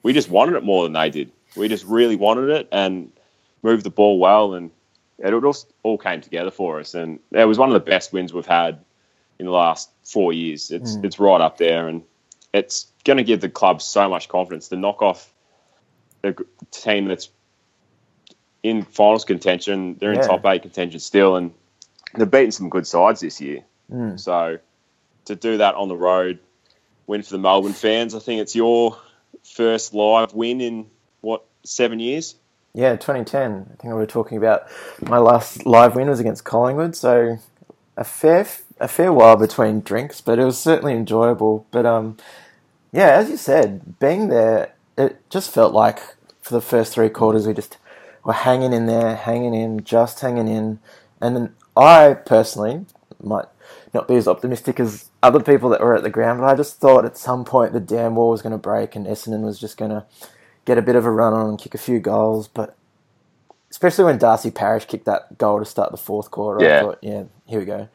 we 0.03 0.13
just 0.13 0.29
wanted 0.29 0.55
it 0.55 0.63
more 0.63 0.83
than 0.83 0.93
they 0.93 1.09
did. 1.09 1.31
We 1.55 1.67
just 1.67 1.85
really 1.85 2.15
wanted 2.15 2.50
it 2.50 2.67
and 2.71 3.11
moved 3.63 3.83
the 3.83 3.89
ball 3.91 4.17
well, 4.19 4.53
and 4.55 4.69
it 5.19 5.33
all, 5.33 5.55
all 5.83 5.97
came 5.97 6.21
together 6.21 6.50
for 6.51 6.79
us. 6.79 6.93
And 6.95 7.19
it 7.31 7.45
was 7.47 7.57
one 7.59 7.69
of 7.69 7.73
the 7.73 7.79
best 7.91 8.11
wins 8.13 8.31
we've 8.33 8.45
had 8.45 8.79
in 9.39 9.45
the 9.47 9.51
last 9.51 9.89
four 10.03 10.33
years. 10.33 10.69
It's 10.71 10.97
Mm. 10.97 11.05
it's 11.05 11.19
right 11.19 11.41
up 11.41 11.57
there, 11.57 11.88
and 11.88 12.03
it's 12.53 12.90
going 13.03 13.17
to 13.17 13.24
give 13.24 13.41
the 13.41 13.50
club 13.50 13.81
so 13.81 14.10
much 14.10 14.29
confidence 14.29 14.70
to 14.70 14.75
knock 14.75 15.01
off 15.01 15.31
a 16.24 16.34
team 16.72 17.05
that's 17.05 17.29
in 18.63 18.84
finals 18.84 19.25
contention. 19.25 19.98
They're 20.00 20.12
in 20.12 20.20
Yeah. 20.20 20.27
top 20.27 20.46
eight 20.46 20.62
contention 20.62 21.00
still, 21.00 21.36
and 21.36 21.51
they've 22.15 22.29
beaten 22.29 22.51
some 22.51 22.70
good 22.70 22.86
sides 22.86 23.22
this 23.22 23.41
year. 23.41 23.63
Mm. 23.91 24.20
So 24.20 24.60
to 25.25 25.36
do 25.36 25.58
that 25.58 25.75
on 25.75 25.88
the 25.88 25.96
road, 25.96 26.39
win 27.08 27.24
for 27.24 27.31
the 27.31 27.39
Melbourne 27.39 27.74
fans, 27.74 28.13
I 28.15 28.20
think 28.20 28.41
it's 28.41 28.55
your 28.55 28.98
first 29.43 29.93
live 29.93 30.34
win 30.34 30.62
in 30.62 30.88
what 31.22 31.43
seven 31.63 32.00
years. 32.00 32.36
Yeah, 32.74 32.96
2010. 32.96 33.51
I 33.51 33.81
think 33.81 33.84
we 33.84 33.93
were 33.93 34.05
talking 34.05 34.38
about 34.38 34.63
my 35.01 35.17
last 35.17 35.65
live 35.65 35.96
win 35.96 36.08
was 36.10 36.20
against 36.20 36.46
Collingwood, 36.46 36.96
so 36.96 37.38
a 37.98 38.03
fair 38.03 38.48
a 38.79 38.88
fair 38.88 39.12
while 39.12 39.36
between 39.36 39.81
drinks, 39.81 40.22
but 40.22 40.39
it 40.39 40.46
was 40.46 40.58
certainly 40.58 40.93
enjoyable. 40.93 41.65
But 41.72 41.86
um, 41.86 42.17
yeah, 42.91 43.10
as 43.12 43.29
you 43.29 43.38
said, 43.38 44.00
being 44.00 44.27
there, 44.27 44.74
it 44.98 45.17
just 45.29 45.51
felt 45.51 45.74
like 45.74 46.00
for 46.41 46.53
the 46.53 46.62
first 46.62 46.93
three 46.93 47.10
quarters 47.10 47.48
we 47.48 47.53
just 47.53 47.77
were 48.24 48.33
hanging 48.33 48.74
in 48.74 48.86
there, 48.86 49.15
hanging 49.15 49.53
in, 49.53 49.83
just 49.83 50.19
hanging 50.19 50.48
in, 50.48 50.79
and 51.21 51.36
then 51.36 51.55
I 51.75 52.13
personally 52.13 52.86
might 53.21 53.45
not 53.93 54.07
be 54.07 54.15
as 54.15 54.27
optimistic 54.27 54.79
as 54.79 55.10
other 55.24 55.41
people 55.41 55.69
that 55.69 55.81
were 55.81 55.95
at 55.95 56.03
the 56.03 56.10
ground, 56.10 56.39
but 56.39 56.48
I 56.48 56.55
just 56.55 56.77
thought 56.79 57.05
at 57.05 57.17
some 57.17 57.45
point 57.45 57.74
the 57.74 57.79
dam 57.79 58.15
wall 58.15 58.29
was 58.31 58.41
going 58.41 58.51
to 58.51 58.57
break 58.57 58.95
and 58.95 59.05
Essendon 59.05 59.41
was 59.43 59.60
just 59.60 59.77
going 59.77 59.91
to 59.91 60.05
get 60.65 60.77
a 60.77 60.81
bit 60.81 60.95
of 60.95 61.05
a 61.05 61.12
run 61.12 61.33
on 61.33 61.50
and 61.50 61.60
kick 61.60 61.74
a 61.74 61.79
few 61.79 62.00
goals, 62.00 62.48
but 62.48 62.75
especially 63.69 64.05
when 64.05 64.17
Darcy 64.17 64.51
Parish 64.51 64.86
kicked 64.86 65.05
that 65.05 65.38
goal 65.38 65.60
to 65.60 65.65
start 65.65 65.91
the 65.91 65.98
fourth 65.98 66.29
quarter, 66.31 66.65
I 66.65 66.69
Yeah. 66.69 66.79
thought, 66.79 67.00
yeah, 67.01 67.24
here 67.45 67.60
we 67.60 67.65
go. 67.65 67.88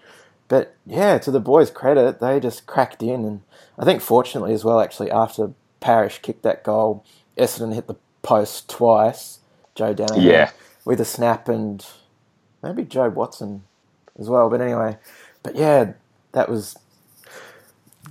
But 0.48 0.74
yeah, 0.86 1.18
to 1.18 1.30
the 1.30 1.40
boys' 1.40 1.70
credit, 1.70 2.20
they 2.20 2.38
just 2.40 2.66
cracked 2.66 3.02
in, 3.02 3.24
and 3.24 3.42
I 3.78 3.84
think 3.84 4.00
fortunately 4.00 4.52
as 4.54 4.64
well, 4.64 4.80
actually, 4.80 5.10
after 5.10 5.52
Parish 5.80 6.20
kicked 6.20 6.42
that 6.42 6.62
goal, 6.62 7.04
Essendon 7.36 7.74
hit 7.74 7.86
the 7.86 7.96
post 8.22 8.68
twice. 8.68 9.40
Joe 9.74 9.94
Daniher 9.94 10.22
Yeah. 10.22 10.50
with 10.84 11.00
a 11.00 11.04
snap, 11.04 11.48
and 11.48 11.84
maybe 12.62 12.84
Jobe 12.84 13.14
Watson 13.14 13.64
as 14.18 14.28
well. 14.30 14.48
But 14.48 14.60
anyway, 14.60 14.96
but 15.42 15.54
yeah, 15.54 15.92
that 16.32 16.48
was 16.48 16.76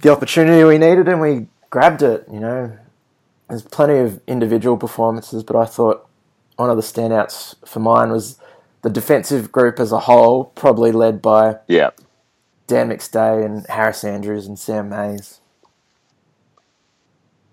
the 0.01 0.09
opportunity 0.11 0.63
we 0.63 0.77
needed, 0.77 1.07
and 1.07 1.19
we 1.21 1.47
grabbed 1.69 2.03
it. 2.03 2.27
You 2.31 2.39
know, 2.39 2.77
there's 3.49 3.63
plenty 3.63 3.97
of 3.97 4.21
individual 4.27 4.77
performances, 4.77 5.43
but 5.43 5.55
I 5.55 5.65
thought 5.65 6.05
one 6.57 6.69
of 6.69 6.75
the 6.77 6.83
standouts 6.83 7.55
for 7.67 7.79
mine 7.79 8.11
was 8.11 8.37
the 8.81 8.89
defensive 8.89 9.51
group 9.51 9.79
as 9.79 9.91
a 9.91 10.01
whole, 10.01 10.45
probably 10.55 10.91
led 10.91 11.21
by 11.21 11.57
Yeah, 11.67 11.89
Dan 12.67 12.89
McStay 12.89 13.45
and 13.45 13.65
Harris 13.67 14.03
Andrews 14.03 14.47
and 14.47 14.57
Sam 14.57 14.89
Mayes. 14.89 15.39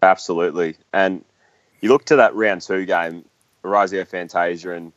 absolutely. 0.02 0.76
And 0.92 1.24
you 1.80 1.88
look 1.88 2.04
to 2.06 2.16
that 2.16 2.34
round 2.34 2.62
two 2.62 2.84
game, 2.84 3.24
Orazio 3.64 4.04
Fantasia 4.04 4.72
and 4.72 4.92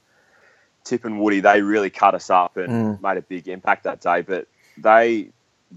Tipungwuti, 0.83 1.41
they 1.41 1.61
really 1.61 1.89
cut 1.89 2.15
us 2.15 2.29
up 2.29 2.57
and 2.57 2.97
Mm. 2.97 3.01
made 3.01 3.17
a 3.17 3.21
big 3.21 3.47
impact 3.47 3.83
that 3.83 4.01
day. 4.01 4.21
But 4.21 4.47
they 4.77 5.29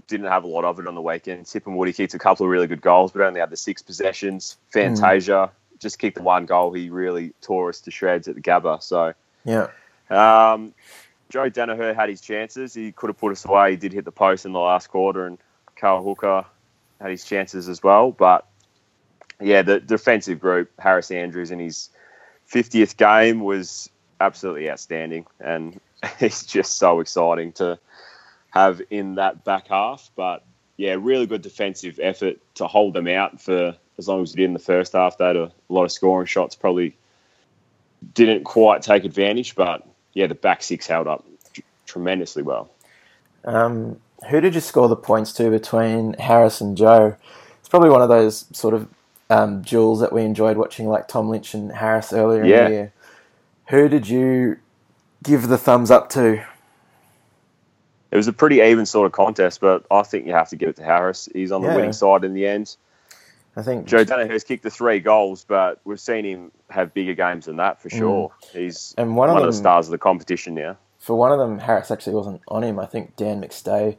didn't 0.07 0.27
have 0.27 0.43
a 0.43 0.47
lot 0.47 0.65
of 0.65 0.79
it 0.79 0.87
on 0.87 0.95
the 0.95 1.01
weekend. 1.01 1.45
Tipungwuti 1.45 1.95
kicked 1.95 2.13
a 2.13 2.19
couple 2.19 2.45
of 2.45 2.49
really 2.51 2.67
good 2.67 2.81
goals, 2.81 3.11
but 3.11 3.21
only 3.21 3.39
had 3.39 3.49
the 3.49 3.57
six 3.57 3.81
possessions. 3.81 4.57
Fantasia 4.69 5.51
just 5.79 5.99
kicked 5.99 6.17
the 6.17 6.23
one 6.23 6.45
goal. 6.45 6.73
He 6.73 6.89
really 6.89 7.33
tore 7.41 7.69
us 7.69 7.81
to 7.81 7.91
shreds 7.91 8.27
at 8.27 8.35
the 8.35 8.41
Gabba. 8.41 8.81
So 8.81 9.13
Yeah, 9.45 9.67
Um, 10.09 10.73
Joe 11.29 11.49
Daniher 11.49 11.95
had 11.95 12.09
his 12.09 12.21
chances. 12.21 12.73
He 12.73 12.91
could 12.91 13.09
have 13.09 13.17
put 13.17 13.31
us 13.31 13.45
away. 13.45 13.71
He 13.71 13.77
did 13.77 13.93
hit 13.93 14.05
the 14.05 14.11
post 14.11 14.45
in 14.45 14.51
the 14.51 14.59
last 14.59 14.87
quarter, 14.87 15.25
and 15.25 15.37
Cale 15.75 16.03
Hooker 16.03 16.45
had 16.99 17.11
his 17.11 17.23
chances 17.23 17.69
as 17.69 17.83
well. 17.83 18.11
But 18.11 18.47
yeah, 19.39 19.61
the 19.61 19.79
defensive 19.79 20.39
group, 20.39 20.71
Harris 20.79 21.11
Andrews 21.11 21.51
in 21.51 21.59
his 21.59 21.89
50th 22.51 22.97
game 22.97 23.41
was 23.41 23.89
absolutely 24.19 24.69
outstanding, 24.69 25.25
and 25.39 25.79
he's 26.19 26.43
just 26.43 26.77
so 26.77 26.99
exciting 26.99 27.51
to 27.53 27.79
have 28.49 28.81
in 28.89 29.15
that 29.15 29.43
back 29.43 29.67
half. 29.67 30.09
But 30.15 30.43
yeah, 30.77 30.95
really 30.99 31.27
good 31.27 31.43
defensive 31.43 31.99
effort 32.01 32.39
to 32.55 32.65
hold 32.65 32.93
them 32.95 33.07
out 33.07 33.39
for 33.39 33.75
as 33.97 34.07
long 34.07 34.23
as 34.23 34.33
we 34.33 34.37
did 34.37 34.45
in 34.45 34.53
the 34.53 34.59
first 34.59 34.93
half. 34.93 35.17
They 35.17 35.27
had 35.27 35.35
a 35.35 35.51
lot 35.67 35.83
of 35.83 35.91
scoring 35.91 36.25
shots, 36.25 36.55
probably 36.55 36.95
didn't 38.13 38.45
quite 38.45 38.81
take 38.81 39.03
advantage, 39.03 39.55
but 39.55 39.85
yeah, 40.13 40.27
the 40.27 40.35
back 40.35 40.63
six 40.63 40.87
held 40.87 41.07
up 41.07 41.23
tr- 41.53 41.61
tremendously 41.85 42.43
well. 42.43 42.69
Um, 43.45 43.99
who 44.29 44.41
did 44.41 44.53
you 44.55 44.61
score 44.61 44.87
the 44.87 44.95
points 44.95 45.31
to 45.33 45.49
between 45.49 46.13
Harris 46.13 46.61
and 46.61 46.75
Joe? 46.77 47.15
it's 47.59 47.69
probably 47.69 47.89
one 47.89 48.01
of 48.01 48.09
those 48.09 48.45
sort 48.51 48.73
of 48.73 48.87
um, 49.29 49.61
duels 49.61 49.99
that 50.01 50.11
we 50.11 50.23
enjoyed 50.23 50.57
watching, 50.57 50.87
like 50.87 51.07
Tom 51.07 51.29
Lynch 51.29 51.53
and 51.53 51.71
Harris 51.71 52.11
earlier 52.11 52.43
Yeah. 52.43 52.57
in 52.59 52.65
the 52.65 52.71
year. 52.71 52.93
Who 53.67 53.87
did 53.87 54.07
you 54.09 54.57
give 55.23 55.47
the 55.47 55.57
thumbs 55.57 55.91
up 55.91 56.09
to? 56.11 56.43
It 58.11 58.15
was 58.17 58.27
a 58.27 58.33
pretty 58.33 58.61
even 58.61 58.85
sort 58.87 59.05
of 59.05 59.11
contest, 59.11 59.61
but 59.61 59.85
I 59.91 60.01
think 60.01 60.25
you 60.25 60.33
have 60.33 60.49
to 60.49 60.55
give 60.55 60.69
it 60.69 60.75
to 60.77 60.83
Harris. 60.83 61.29
He's 61.31 61.51
on 61.51 61.61
the 61.61 61.67
Yeah. 61.67 61.75
winning 61.75 61.93
side 61.93 62.23
in 62.23 62.33
the 62.33 62.47
end. 62.47 62.75
I 63.55 63.61
think 63.61 63.85
Joe 63.87 64.03
Daniher's 64.03 64.43
kicked 64.43 64.63
the 64.63 64.69
three 64.69 64.99
goals, 64.99 65.43
but 65.43 65.79
we've 65.83 65.99
seen 65.99 66.23
him 66.23 66.51
have 66.69 66.93
bigger 66.93 67.13
games 67.15 67.45
than 67.45 67.57
that 67.57 67.77
Mm. 67.77 67.81
for 67.81 67.89
sure. 67.89 68.31
He's 68.53 68.93
And 68.97 69.15
one 69.17 69.29
of 69.29 69.33
one 69.33 69.41
of 69.41 69.47
them- 69.47 69.51
the 69.51 69.57
stars 69.57 69.87
of 69.87 69.91
the 69.91 69.97
competition 69.97 70.53
now. 70.55 70.77
for 70.99 71.15
one 71.17 71.31
of 71.31 71.39
them, 71.39 71.59
Harris 71.59 71.91
actually 71.91 72.15
wasn't 72.15 72.41
on 72.47 72.63
him. 72.63 72.77
I 72.79 72.85
think 72.85 73.15
Dan 73.15 73.41
McStay 73.41 73.97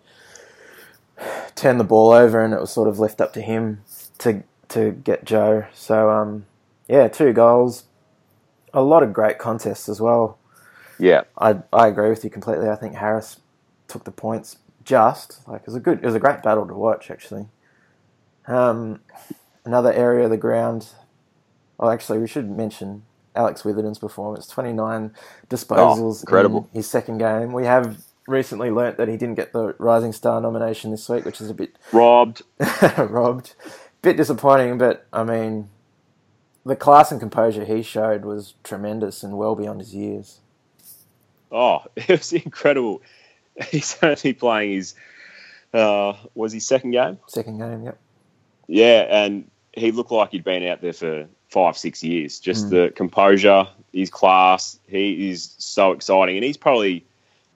turned 1.55 1.81
the 1.81 1.85
ball 1.85 2.13
over, 2.13 2.41
and 2.43 2.55
it 2.55 2.61
was 2.61 2.71
sort 2.71 2.89
of 2.89 2.99
left 2.99 3.21
up 3.21 3.33
to 3.35 3.41
him 3.41 3.83
to 4.19 4.43
to 4.69 4.93
get 4.93 5.25
Joe. 5.25 5.65
So 5.75 6.11
um, 6.11 6.47
yeah, 6.89 7.09
two 7.09 7.33
goals, 7.33 7.85
a 8.73 8.83
lot 8.83 9.03
of 9.03 9.13
great 9.13 9.39
contests 9.39 9.89
as 9.89 10.01
well. 10.01 10.39
Yeah, 10.99 11.23
I 11.39 11.59
I 11.73 11.89
agree 11.89 12.09
with 12.11 12.23
you 12.25 12.31
completely. 12.31 12.69
I 12.69 12.77
think 12.77 12.95
Harris 12.95 13.41
took 13.89 14.05
the 14.05 14.13
points 14.13 14.59
just 14.85 15.47
like 15.49 15.63
it 15.63 15.67
was 15.67 15.75
a 15.75 15.81
good 15.81 15.99
it 15.99 16.05
was 16.07 16.15
a 16.15 16.21
great 16.21 16.43
battle 16.43 16.67
to 16.67 16.75
watch 16.75 17.11
actually. 17.11 17.49
Um, 18.47 19.01
another 19.65 19.93
area 19.93 20.25
of 20.25 20.31
the 20.31 20.37
ground. 20.37 20.89
Oh, 21.79 21.89
actually, 21.91 22.19
we 22.19 22.29
should 22.29 22.51
mention 22.51 23.05
Alex 23.35 23.63
Witherden's 23.63 23.99
performance: 23.99 24.47
twenty 24.47 24.73
nine 24.73 25.13
disposals, 25.49 26.19
Oh, 26.19 26.21
incredible. 26.21 26.69
in 26.73 26.79
his 26.79 26.89
second 26.89 27.19
game. 27.19 27.53
We 27.53 27.65
have 27.67 28.03
recently 28.27 28.71
learnt 28.71 28.97
that 28.99 29.09
he 29.09 29.17
didn't 29.17 29.35
get 29.37 29.53
the 29.53 29.75
Rising 29.79 30.13
Star 30.13 30.41
nomination 30.41 30.91
this 30.91 31.09
week, 31.09 31.25
which 31.25 31.41
is 31.41 31.51
a 31.51 31.55
bit 31.55 31.77
robbed. 31.93 32.43
robbed. 32.99 33.55
Bit 34.03 34.17
disappointing, 34.17 34.79
but 34.79 35.07
I 35.13 35.25
mean, 35.25 35.69
the 36.65 36.77
class 36.77 37.11
and 37.11 37.21
composure 37.21 37.65
he 37.65 37.83
showed 37.83 38.25
was 38.25 38.55
tremendous 38.65 39.23
and 39.23 39.37
well 39.37 39.55
beyond 39.55 39.81
his 39.81 39.95
years. 39.95 40.41
Oh, 41.53 41.81
it 41.97 42.09
was 42.09 42.33
incredible. 42.33 43.03
He's 43.71 43.97
only 44.03 44.33
playing 44.33 44.73
his 44.73 44.95
uh, 45.75 46.15
was 46.35 46.53
his 46.53 46.67
second 46.67 46.93
game. 46.93 47.19
Second 47.27 47.59
game, 47.59 47.85
yep. 47.85 47.99
Yeah, 48.71 49.07
and 49.11 49.51
he 49.73 49.91
looked 49.91 50.13
like 50.13 50.31
he'd 50.31 50.45
been 50.45 50.67
out 50.67 50.81
there 50.81 50.93
for 50.93 51.27
five, 51.49 51.77
six 51.77 52.05
years. 52.05 52.39
Just 52.39 52.67
Mm. 52.67 52.71
the 52.71 52.93
composure, 52.95 53.67
his 53.93 54.11
class. 54.11 54.79
He 54.87 55.31
is 55.31 55.55
so 55.59 55.91
exciting, 55.93 56.37
and 56.37 56.45
he's 56.45 56.57
probably 56.57 57.05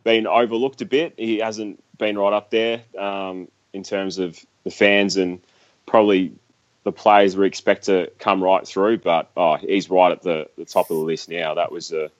been 0.02 0.26
overlooked 0.26 0.80
a 0.82 0.84
bit. 0.84 1.14
He 1.16 1.38
hasn't 1.38 1.82
been 1.98 2.18
right 2.18 2.32
up 2.32 2.50
there 2.50 2.82
um, 2.98 3.48
in 3.72 3.84
terms 3.84 4.18
of 4.18 4.44
the 4.64 4.70
fans 4.70 5.16
and 5.16 5.40
probably 5.86 6.32
the 6.82 6.92
players 6.92 7.36
we 7.36 7.46
expect 7.46 7.84
to 7.84 8.10
come 8.18 8.42
right 8.42 8.66
through. 8.66 8.98
But 8.98 9.30
oh, 9.36 9.54
he's 9.54 9.88
right 9.88 10.10
at 10.10 10.22
the, 10.22 10.48
the 10.58 10.64
top 10.64 10.90
of 10.90 10.96
the 10.96 11.04
list 11.04 11.28
now. 11.28 11.54
That 11.54 11.70
was 11.70 11.92
a 11.92 12.10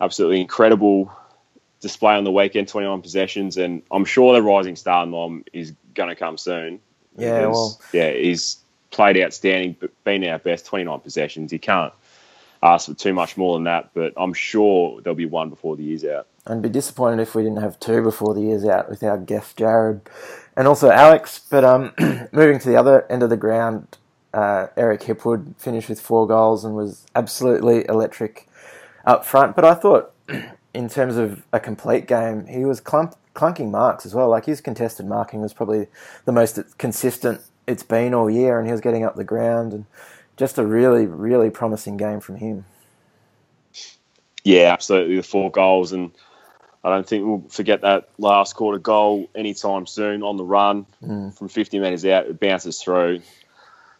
absolutely 0.00 0.40
incredible 0.42 1.10
display 1.80 2.14
on 2.14 2.24
the 2.24 2.30
weekend. 2.30 2.68
Twenty 2.68 2.86
one 2.86 3.00
possessions, 3.00 3.56
and 3.56 3.82
I'm 3.90 4.04
sure 4.04 4.34
the 4.34 4.42
rising 4.42 4.76
star 4.76 5.06
nom 5.06 5.44
is 5.54 5.72
going 5.94 6.10
to 6.10 6.14
come 6.16 6.36
soon. 6.36 6.80
Yeah, 7.16 7.40
because, 7.40 7.52
well- 7.52 7.80
yeah, 7.92 8.10
he's 8.12 8.58
played 8.90 9.18
outstanding, 9.18 9.76
but 9.78 9.90
been 10.04 10.24
our 10.24 10.38
best. 10.38 10.66
Twenty 10.66 10.84
nine 10.84 11.00
possessions. 11.00 11.50
He 11.50 11.58
can't 11.58 11.92
ask 12.62 12.86
for 12.88 12.94
too 12.94 13.14
much 13.14 13.36
more 13.36 13.56
than 13.56 13.64
that. 13.64 13.90
But 13.94 14.12
I'm 14.16 14.34
sure 14.34 15.00
there'll 15.00 15.14
be 15.14 15.26
one 15.26 15.50
before 15.50 15.76
the 15.76 15.82
year's 15.84 16.04
out. 16.04 16.26
I'd 16.46 16.62
be 16.62 16.68
disappointed 16.68 17.20
if 17.20 17.34
we 17.34 17.42
didn't 17.42 17.60
have 17.60 17.78
two 17.80 18.02
before 18.02 18.34
the 18.34 18.40
year's 18.40 18.64
out 18.64 18.88
with 18.88 19.02
our 19.02 19.18
guest 19.18 19.58
Jarrod 19.58 20.00
and 20.56 20.66
also 20.66 20.90
Alex. 20.90 21.40
But 21.50 21.64
um, 21.64 21.92
moving 22.32 22.58
to 22.58 22.68
the 22.68 22.76
other 22.76 23.10
end 23.10 23.22
of 23.22 23.30
the 23.30 23.36
ground, 23.36 23.98
uh, 24.32 24.68
Eric 24.76 25.02
Hipwood 25.02 25.54
finished 25.56 25.88
with 25.88 26.00
four 26.00 26.26
goals 26.26 26.64
and 26.64 26.74
was 26.74 27.06
absolutely 27.14 27.86
electric 27.88 28.48
up 29.04 29.24
front. 29.24 29.54
But 29.54 29.64
I 29.64 29.74
thought, 29.74 30.12
in 30.74 30.88
terms 30.88 31.16
of 31.16 31.44
a 31.52 31.60
complete 31.60 32.06
game, 32.06 32.46
he 32.46 32.64
was 32.64 32.80
clump, 32.80 33.14
clunking 33.34 33.70
marks 33.70 34.04
as 34.06 34.14
well. 34.14 34.28
Like 34.28 34.46
his 34.46 34.60
contested 34.60 35.06
marking 35.06 35.40
was 35.40 35.52
probably 35.52 35.86
the 36.24 36.32
most 36.32 36.58
consistent 36.78 37.40
it's 37.66 37.82
been 37.82 38.14
all 38.14 38.28
year, 38.30 38.58
and 38.58 38.66
he 38.66 38.72
was 38.72 38.80
getting 38.80 39.04
up 39.04 39.14
the 39.16 39.24
ground 39.24 39.72
and 39.72 39.84
just 40.36 40.58
a 40.58 40.66
really, 40.66 41.06
really 41.06 41.50
promising 41.50 41.96
game 41.96 42.18
from 42.20 42.36
him. 42.36 42.64
Yeah, 44.42 44.72
absolutely. 44.72 45.16
The 45.16 45.22
four 45.22 45.50
goals, 45.50 45.92
and 45.92 46.10
I 46.82 46.88
don't 46.90 47.06
think 47.06 47.26
we'll 47.26 47.44
forget 47.50 47.82
that 47.82 48.08
last 48.18 48.54
quarter 48.54 48.78
goal 48.78 49.28
anytime 49.34 49.86
soon 49.86 50.22
on 50.22 50.36
the 50.36 50.44
run 50.44 50.86
Mm. 51.04 51.36
from 51.36 51.48
50 51.48 51.78
metres 51.78 52.04
out. 52.06 52.26
It 52.26 52.40
bounces 52.40 52.82
through, 52.82 53.20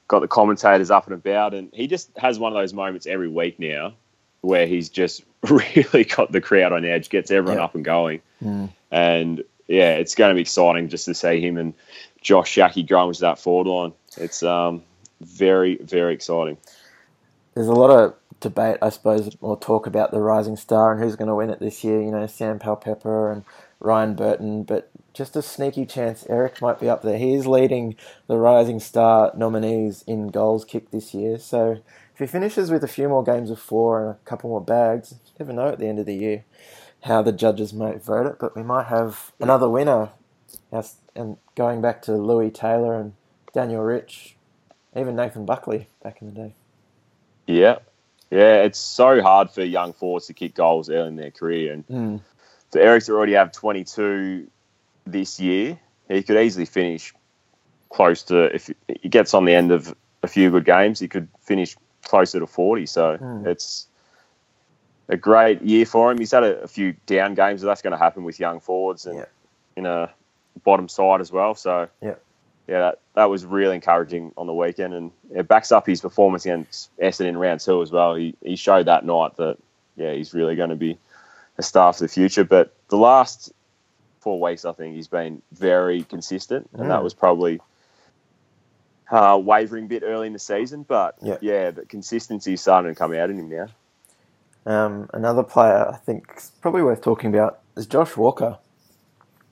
got 0.09 0.21
the 0.21 0.29
commentators 0.29 0.91
up 0.91 1.05
and 1.07 1.15
about, 1.15 1.53
and 1.55 1.69
he 1.75 1.87
just 1.87 2.11
has 2.17 2.39
one 2.39 2.53
of 2.53 2.59
those 2.59 2.73
moments 2.73 3.07
every 3.07 3.29
week 3.29 3.59
now 3.61 3.93
where 4.41 4.67
he's 4.67 4.89
just 4.89 5.23
really 5.49 6.05
got 6.05 6.33
the 6.33 6.41
crowd 6.41 6.73
on 6.73 6.85
edge, 6.87 7.11
gets 7.11 7.31
everyone 7.31 7.59
Yeah. 7.59 7.65
up 7.65 7.75
and 7.75 7.85
going. 7.85 8.23
Mm. 8.43 8.71
And 8.91 9.43
yeah, 9.69 9.95
it's 9.95 10.15
going 10.15 10.31
to 10.31 10.35
be 10.35 10.41
exciting 10.41 10.89
just 10.89 11.05
to 11.05 11.15
see 11.15 11.41
him 11.41 11.57
and 11.57 11.75
Josh 12.21 12.51
Schache 12.51 12.87
growing 12.87 13.13
to 13.15 13.21
that 13.21 13.39
forward 13.39 13.67
line. 13.67 13.93
It's 14.17 14.43
um, 14.43 14.83
very, 15.21 15.77
very 15.77 16.15
exciting. 16.15 16.59
there's 17.55 17.69
a 17.69 17.73
lot 17.73 17.91
of 17.91 18.15
debate, 18.41 18.79
I 18.83 18.89
suppose, 18.89 19.37
or 19.41 19.59
talk 19.59 19.87
about 19.87 20.11
the 20.11 20.21
rising 20.21 20.57
star 20.57 20.93
and 20.93 21.03
who's 21.03 21.17
going 21.17 21.29
to 21.29 21.35
win 21.35 21.51
it 21.51 21.61
this 21.61 21.85
year. 21.85 22.01
You 22.01 22.11
know, 22.11 22.27
Sam 22.27 22.59
Powell-Pepper 22.59 23.31
and 23.31 23.45
Ryan 23.81 24.15
Burton, 24.15 24.63
but 24.65 24.91
just 25.13 25.37
a 25.37 25.43
sneaky 25.43 25.87
chance 25.87 26.27
Eric 26.29 26.61
might 26.63 26.81
be 26.81 26.89
up 26.89 27.03
there. 27.03 27.19
He 27.19 27.35
is 27.35 27.47
leading 27.47 27.97
the 28.27 28.39
rising 28.39 28.81
star 28.81 29.33
nominees 29.37 30.03
in 30.07 30.29
goals 30.29 30.65
kicked 30.65 30.93
this 30.93 31.15
year. 31.15 31.39
So 31.39 31.79
if 32.13 32.19
he 32.19 32.27
finishes 32.27 32.71
with 32.71 32.85
a 32.85 32.89
few 32.89 33.09
more 33.09 33.25
games 33.25 33.51
of 33.51 33.61
four 33.61 34.01
and 34.01 34.11
a 34.11 34.19
couple 34.25 34.51
more 34.51 34.61
bags, 34.61 35.15
never 35.39 35.53
know 35.53 35.69
at 35.69 35.79
the 35.79 35.87
end 35.87 35.99
of 35.99 36.07
the 36.07 36.15
year 36.15 36.45
how 37.05 37.23
the 37.23 37.33
judges 37.33 37.73
might 37.73 38.03
vote 38.03 38.27
it. 38.27 38.37
But 38.39 38.57
we 38.57 38.63
might 38.63 38.87
have 38.87 39.33
another 39.41 39.69
winner. 39.69 40.11
Yes, 40.73 40.97
And 41.15 41.37
going 41.55 41.81
back 41.81 42.03
to 42.03 42.13
Lewis 42.13 42.53
Taylor 42.59 42.95
and 43.01 43.15
Daniel 43.53 43.83
Rich, 43.83 44.37
even 44.97 45.17
Nathan 45.17 45.45
Buckley 45.47 45.89
back 46.03 46.21
in 46.21 46.29
the 46.29 46.35
day. 46.35 46.55
Yeah. 47.47 47.79
Yeah, 48.31 48.63
it's 48.63 48.79
so 48.79 49.21
hard 49.23 49.51
for 49.51 49.63
young 49.63 49.93
forwards 49.93 50.27
to 50.27 50.35
kick 50.35 50.55
goals 50.55 50.89
early 50.89 51.09
in 51.09 51.17
their 51.17 51.33
career. 51.33 51.73
And 51.73 51.87
Mm. 51.89 52.21
for 52.71 52.81
Eric 52.81 53.05
to 53.05 53.13
already 53.13 53.33
have 53.33 53.51
22 53.53 54.49
this 55.05 55.41
year, 55.41 55.79
he 56.09 56.23
could 56.23 56.37
easily 56.37 56.67
finish 56.67 57.13
close 57.93 58.23
to, 58.25 58.55
if 58.55 58.71
he 59.01 59.09
gets 59.09 59.35
on 59.35 59.45
the 59.45 59.55
end 59.55 59.73
of 59.73 59.93
a 60.23 60.29
few 60.29 60.51
good 60.51 60.65
games, 60.65 61.01
he 61.01 61.09
could 61.09 61.29
finish 61.43 61.77
closer 62.05 62.39
to 62.39 62.47
40. 62.47 62.87
So 62.87 63.17
Mm. 63.19 63.47
it's 63.47 63.89
a 65.11 65.17
great 65.17 65.61
year 65.63 65.85
for 65.87 66.11
him. 66.11 66.19
He's 66.19 66.31
had 66.33 66.45
a, 66.45 66.63
a 66.63 66.69
few 66.69 66.95
down 67.07 67.35
games, 67.35 67.61
but 67.63 67.67
that's 67.69 67.83
going 67.83 67.93
to 67.93 67.99
happen 67.99 68.25
with 68.25 68.41
young 68.41 68.61
forwards 68.61 69.07
and 69.07 69.19
Yeah. 69.19 69.25
in 69.77 69.87
a 69.87 70.11
bottom 70.65 70.89
side 70.89 71.21
as 71.21 71.33
well. 71.33 71.55
So 71.55 71.89
Yeah. 72.01 72.15
yeah, 72.69 72.79
that, 72.81 73.01
that 73.15 73.25
was 73.31 73.45
really 73.45 73.75
encouraging 73.75 74.33
on 74.37 74.47
the 74.47 74.55
weekend, 74.55 74.95
and 74.95 75.11
it 75.35 75.49
backs 75.49 75.73
up 75.73 75.87
his 75.87 76.01
performance 76.01 76.45
against 76.47 76.97
Essendon 76.99 77.29
in 77.31 77.37
round 77.39 77.61
two 77.61 77.83
as 77.83 77.91
well. 77.93 78.15
He 78.15 78.35
he 78.43 78.57
showed 78.57 78.87
that 78.87 79.05
night 79.05 79.37
that 79.37 79.59
yeah, 79.97 80.13
he's 80.15 80.33
really 80.33 80.57
going 80.57 80.71
to 80.71 80.77
be 80.77 80.99
a 81.59 81.63
star 81.63 81.93
for 81.93 82.01
the 82.05 82.09
future. 82.09 82.45
But 82.45 82.73
the 82.89 82.97
last 82.97 83.53
four 84.21 84.41
weeks, 84.41 84.65
I 84.65 84.73
think 84.73 84.95
he's 84.95 85.09
been 85.09 85.43
very 85.53 86.05
consistent, 86.05 86.71
and 86.75 86.91
that 86.91 87.01
Mm. 87.01 87.05
was 87.05 87.15
probably 87.15 87.61
uh, 89.11 89.41
wavering 89.43 89.87
a 89.87 89.89
bit 89.89 90.03
early 90.05 90.29
in 90.29 90.33
the 90.33 90.39
season. 90.39 90.85
But 90.85 91.17
Yeah. 91.21 91.39
yeah, 91.41 91.71
the 91.73 91.85
consistency 91.87 92.53
is 92.53 92.61
starting 92.61 92.93
to 92.95 92.99
come 92.99 93.13
out 93.13 93.31
in 93.31 93.39
him 93.39 93.49
now. 93.49 93.67
Um, 94.67 95.09
another 95.13 95.43
player 95.43 95.89
I 95.93 95.97
think 95.97 96.33
is 96.37 96.53
probably 96.61 96.83
worth 96.83 97.03
talking 97.03 97.35
about 97.35 97.61
is 97.77 97.87
Josh 97.87 98.17
Walker. 98.17 98.59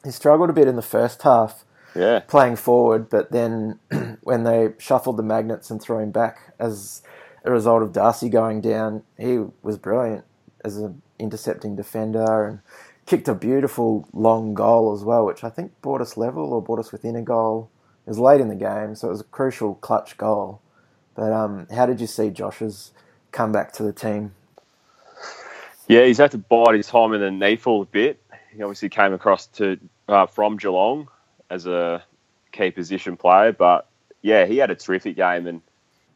He 0.05 0.11
struggled 0.11 0.51
a 0.51 0.53
bit 0.53 0.69
in 0.69 0.77
the 0.77 0.83
first 0.83 1.23
half 1.23 1.65
Yeah, 1.95 2.21
playing 2.21 2.57
forward, 2.57 3.09
but 3.09 3.33
then 3.33 3.79
when 4.23 4.45
they 4.45 4.75
shuffled 4.79 5.17
the 5.17 5.23
magnets 5.23 5.71
and 5.71 5.81
threw 5.81 5.99
him 5.99 6.11
back 6.11 6.55
as 6.59 7.03
a 7.45 7.51
result 7.51 7.83
of 7.83 7.93
Darcy 7.93 8.29
going 8.29 8.61
down, 8.61 9.03
he 9.19 9.39
was 9.63 9.79
brilliant 9.79 10.25
as 10.65 10.77
an 10.77 11.03
intercepting 11.19 11.77
defender 11.77 12.45
and 12.45 12.61
kicked 13.07 13.29
a 13.29 13.35
beautiful 13.35 14.07
long 14.13 14.55
goal 14.55 14.93
as 14.93 15.03
well, 15.03 15.25
which 15.25 15.43
I 15.43 15.49
think 15.49 15.73
brought 15.81 16.01
us 16.03 16.17
level 16.17 16.53
or 16.53 16.63
brought 16.63 16.79
us 16.79 16.93
within 16.93 17.17
a 17.17 17.23
goal. 17.23 17.71
It 18.07 18.11
was 18.11 18.19
late 18.19 18.41
in 18.41 18.49
the 18.49 18.55
game, 18.55 18.95
so 18.95 19.09
it 19.09 19.13
was 19.13 19.21
a 19.23 19.25
crucial 19.25 19.77
clutch 19.77 20.17
goal. 20.19 20.61
But 21.15 21.33
um, 21.33 21.67
how 21.75 21.87
did 21.87 22.01
you 22.01 22.07
see 22.07 22.31
Josh's 22.31 22.93
comeback 23.33 23.73
to 23.75 23.83
the 23.83 23.93
team? 23.93 24.35
Yeah, 25.89 26.05
he's 26.05 26.19
had 26.19 26.31
to 26.33 26.39
bide 26.39 26.75
his 26.75 26.87
time 26.87 27.15
in 27.15 27.21
the 27.21 27.47
NEAFL 27.47 27.83
a 27.83 27.87
bit. 27.87 28.23
He 28.55 28.63
obviously 28.63 28.89
came 28.89 29.13
across 29.13 29.47
to 29.49 29.79
uh, 30.09 30.27
from 30.27 30.57
Geelong 30.57 31.09
as 31.51 31.67
a 31.67 32.05
key 32.53 32.71
position 32.71 33.17
player, 33.17 33.53
but 33.53 33.89
yeah, 34.23 34.47
he 34.47 34.59
had 34.59 34.71
a 34.71 34.75
terrific 34.75 35.17
game, 35.17 35.47
and 35.47 35.63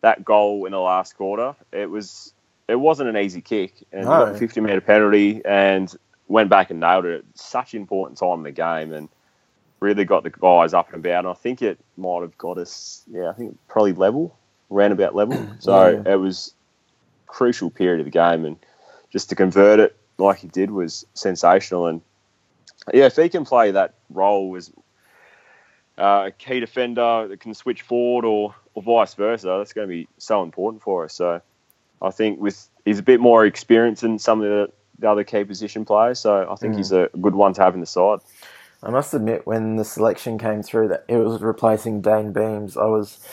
that 0.03 0.25
goal 0.25 0.67
in 0.67 0.73
the 0.73 0.79
last 0.81 1.17
quarter, 1.17 1.55
it 1.73 1.89
was 1.89 2.35
it 2.69 2.77
wasn't 2.77 3.09
an 3.09 3.17
easy 3.17 3.41
kick, 3.41 3.85
and 3.93 4.03
he 4.03 4.07
got 4.07 4.35
a 4.35 4.39
50 4.39 4.61
metre 4.61 4.81
penalty 4.81 5.43
and 5.45 5.95
went 6.29 6.51
back 6.51 6.71
and 6.71 6.81
nailed 6.81 7.05
it. 7.07 7.19
At 7.19 7.39
such 7.39 7.75
important 7.75 8.19
time 8.19 8.39
in 8.39 8.43
the 8.45 8.53
game, 8.53 8.93
and 8.93 9.09
really 9.81 10.05
got 10.05 10.23
the 10.23 10.31
guys 10.31 10.75
up 10.75 10.93
and 10.93 11.05
about. 11.05 11.21
And 11.25 11.29
I 11.29 11.35
think 11.35 11.61
it 11.63 11.79
might 11.97 12.23
have 12.23 12.37
got 12.39 12.59
us, 12.59 13.03
yeah, 13.11 13.31
I 13.31 13.33
think 13.33 13.59
probably 13.69 13.93
level, 13.93 14.37
roundabout 14.71 15.15
level. 15.15 15.49
So 15.61 16.03
Yeah. 16.05 16.13
it 16.13 16.17
was 16.17 16.55
crucial 17.27 17.71
period 17.71 18.01
of 18.01 18.07
the 18.07 18.11
game, 18.11 18.45
and 18.45 18.57
just 19.13 19.29
to 19.29 19.35
convert 19.35 19.79
it 19.79 19.97
like 20.19 20.39
he 20.39 20.49
did 20.49 20.71
was 20.71 21.07
sensational. 21.15 21.87
And 21.87 22.01
yeah, 22.93 23.07
if 23.07 23.17
he 23.17 23.29
can 23.29 23.45
play 23.45 23.71
that 23.71 23.95
role 24.11 24.57
as 24.57 24.73
uh, 25.99 26.25
a 26.27 26.31
key 26.33 26.61
defender 26.61 27.29
that 27.29 27.41
can 27.41 27.55
switch 27.55 27.83
forward 27.83 28.25
or, 28.25 28.55
or 28.75 28.83
vice 28.83 29.15
versa, 29.15 29.55
that's 29.59 29.73
going 29.73 29.87
to 29.87 29.93
be 29.93 30.09
so 30.19 30.43
important 30.43 30.83
for 30.83 31.05
us. 31.05 31.15
So 31.15 31.41
I 32.01 32.11
think 32.11 32.41
with 32.41 32.69
he's 32.85 32.99
a 32.99 33.03
bit 33.03 33.21
more 33.21 33.45
experienced 33.47 34.03
than 34.03 34.19
some 34.19 34.41
of 34.41 34.49
the, 34.49 34.73
the 34.99 35.11
other 35.11 35.25
key 35.25 35.45
position 35.45 35.85
players, 35.85 36.19
so 36.19 36.51
I 36.51 36.57
think 36.57 36.77
he's 36.77 36.93
a 36.93 37.09
good 37.21 37.35
one 37.35 37.53
to 37.55 37.63
have 37.63 37.75
in 37.75 37.81
the 37.81 37.87
side. 37.87 38.21
I 38.85 38.91
must 38.91 39.15
admit, 39.15 39.47
when 39.47 39.77
the 39.77 39.85
selection 39.85 40.39
came 40.39 40.63
through 40.63 40.89
that 40.89 41.05
it 41.07 41.17
was 41.17 41.41
replacing 41.41 42.01
Dayne 42.01 42.33
Beams, 42.33 42.77
I 42.77 42.87
was 42.87 43.25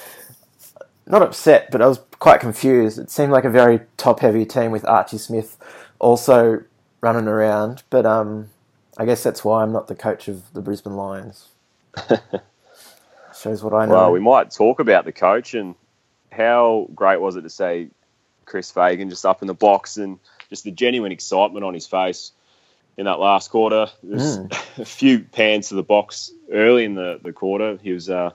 not 1.09 1.21
upset, 1.21 1.71
but 1.71 1.81
I 1.81 1.87
was 1.87 1.99
quite 2.19 2.39
confused. 2.39 2.99
It 2.99 3.09
seemed 3.09 3.31
like 3.31 3.43
a 3.43 3.49
very 3.49 3.81
top-heavy 3.97 4.45
team 4.45 4.71
with 4.71 4.85
Archie 4.85 5.17
Smith 5.17 5.57
also 5.97 6.63
running 7.01 7.27
around. 7.27 7.83
But 7.89 8.05
um, 8.05 8.49
I 8.97 9.05
guess 9.05 9.23
that's 9.23 9.43
why 9.43 9.63
I'm 9.63 9.71
not 9.71 9.87
the 9.87 9.95
coach 9.95 10.27
of 10.27 10.53
the 10.53 10.61
Brisbane 10.61 10.95
Lions. 10.95 11.49
Shows 13.39 13.63
what 13.63 13.73
I 13.73 13.85
know. 13.85 13.93
Well, 13.93 14.11
we 14.11 14.19
might 14.19 14.51
talk 14.51 14.79
about 14.79 15.05
the 15.05 15.11
coach 15.11 15.53
and 15.53 15.73
how 16.31 16.87
great 16.93 17.19
was 17.19 17.35
it 17.35 17.41
to 17.41 17.49
see 17.49 17.89
Chris 18.45 18.69
Fagan 18.69 19.09
just 19.09 19.25
up 19.25 19.41
in 19.41 19.47
the 19.47 19.53
box 19.53 19.97
and 19.97 20.19
just 20.49 20.63
the 20.63 20.71
genuine 20.71 21.11
excitement 21.11 21.63
on 21.65 21.73
his 21.73 21.87
face 21.87 22.33
in 22.97 23.05
that 23.05 23.19
last 23.19 23.49
quarter. 23.49 23.87
There's 24.03 24.37
a 24.77 24.85
few 24.85 25.19
pans 25.19 25.69
to 25.69 25.75
the 25.75 25.83
box 25.83 26.31
early 26.51 26.83
in 26.83 26.95
the, 26.95 27.19
the 27.23 27.31
quarter. 27.31 27.79
He 27.81 27.93
was 27.93 28.09
uh, 28.09 28.31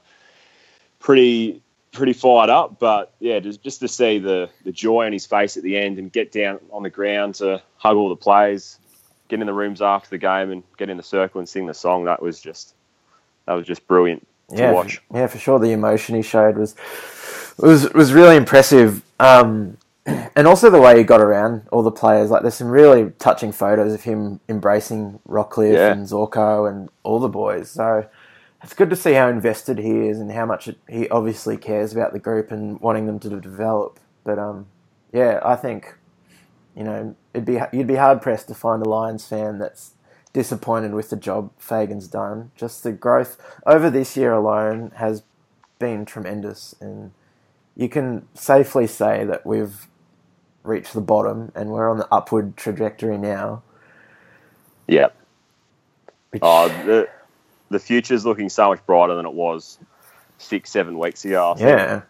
pretty 0.98 1.60
pretty 1.94 2.12
fired 2.12 2.50
up, 2.50 2.78
but 2.78 3.14
yeah, 3.20 3.38
just, 3.40 3.62
just 3.62 3.80
to 3.80 3.88
see 3.88 4.18
the, 4.18 4.50
the 4.64 4.72
joy 4.72 5.06
on 5.06 5.12
his 5.12 5.24
face 5.24 5.56
at 5.56 5.62
the 5.62 5.76
end 5.76 5.98
and 5.98 6.12
get 6.12 6.32
down 6.32 6.58
on 6.70 6.82
the 6.82 6.90
ground 6.90 7.36
to 7.36 7.62
hug 7.76 7.96
all 7.96 8.08
the 8.10 8.16
players, 8.16 8.78
get 9.28 9.40
in 9.40 9.46
the 9.46 9.54
rooms 9.54 9.80
after 9.80 10.10
the 10.10 10.18
game 10.18 10.50
and 10.50 10.62
get 10.76 10.90
in 10.90 10.96
the 10.96 11.02
circle 11.02 11.38
and 11.38 11.48
sing 11.48 11.66
the 11.66 11.74
song. 11.74 12.04
That 12.04 12.20
was 12.20 12.40
just 12.40 12.74
that 13.46 13.54
was 13.54 13.66
just 13.66 13.86
brilliant 13.86 14.26
to 14.50 14.56
yeah, 14.56 14.72
watch. 14.72 14.98
For, 15.10 15.18
yeah, 15.18 15.26
for 15.26 15.38
sure. 15.38 15.58
The 15.58 15.72
emotion 15.72 16.14
he 16.14 16.22
showed 16.22 16.56
was 16.56 16.74
was 17.58 17.92
was 17.94 18.12
really 18.12 18.36
impressive, 18.36 19.02
um, 19.20 19.78
and 20.06 20.46
also 20.46 20.70
the 20.70 20.80
way 20.80 20.98
he 20.98 21.04
got 21.04 21.20
around 21.20 21.66
all 21.72 21.82
the 21.82 21.90
players. 21.90 22.30
Like, 22.30 22.42
there's 22.42 22.54
some 22.54 22.68
really 22.68 23.10
touching 23.18 23.52
photos 23.52 23.92
of 23.92 24.02
him 24.02 24.40
embracing 24.48 25.20
Rockliff 25.28 25.74
Yeah. 25.74 25.92
and 25.92 26.06
Zorko 26.06 26.68
and 26.68 26.88
all 27.02 27.18
the 27.18 27.28
boys. 27.28 27.70
So 27.70 28.06
it's 28.64 28.72
good 28.72 28.88
to 28.90 28.96
see 28.96 29.12
how 29.12 29.28
invested 29.28 29.78
he 29.78 30.08
is 30.08 30.18
and 30.18 30.32
how 30.32 30.46
much 30.46 30.68
it, 30.68 30.78
he 30.88 31.06
obviously 31.10 31.58
cares 31.58 31.92
about 31.92 32.14
the 32.14 32.18
group 32.18 32.50
and 32.50 32.80
wanting 32.80 33.06
them 33.06 33.20
to 33.20 33.28
develop. 33.28 34.00
But 34.24 34.38
um, 34.38 34.66
yeah, 35.12 35.38
I 35.44 35.54
think 35.54 35.94
you 36.74 36.82
know 36.82 37.14
it'd 37.34 37.44
be 37.44 37.60
you'd 37.72 37.86
be 37.86 37.96
hard 37.96 38.22
pressed 38.22 38.48
to 38.48 38.54
find 38.54 38.84
a 38.84 38.88
Lions 38.88 39.26
fan 39.26 39.58
that's 39.58 39.92
disappointed 40.32 40.94
with 40.94 41.10
the 41.10 41.16
job 41.16 41.50
Fagan's 41.58 42.08
done. 42.08 42.52
Just 42.56 42.82
the 42.82 42.92
growth 42.92 43.36
over 43.66 43.90
this 43.90 44.16
year 44.16 44.32
alone 44.32 44.92
has 44.96 45.22
been 45.78 46.06
tremendous, 46.06 46.74
and 46.80 47.12
you 47.76 47.90
can 47.90 48.26
safely 48.32 48.86
say 48.86 49.24
that 49.26 49.44
we've 49.44 49.86
reached 50.62 50.94
the 50.94 51.02
bottom 51.02 51.52
and 51.54 51.68
we're 51.68 51.90
on 51.90 51.98
the 51.98 52.08
upward 52.10 52.56
trajectory 52.56 53.18
now. 53.18 53.62
Yeah. 54.88 55.08
Which, 56.30 56.40
Oh, 56.42 56.68
the 56.68 57.08
the 57.74 57.80
future's 57.80 58.24
looking 58.24 58.48
so 58.48 58.68
much 58.68 58.84
brighter 58.86 59.14
than 59.16 59.26
it 59.26 59.32
was 59.34 59.78
six, 60.38 60.70
seven 60.70 60.96
weeks 60.98 61.24
ago. 61.24 61.50
I 61.50 61.54
think. 61.54 61.68
yeah, 61.68 62.02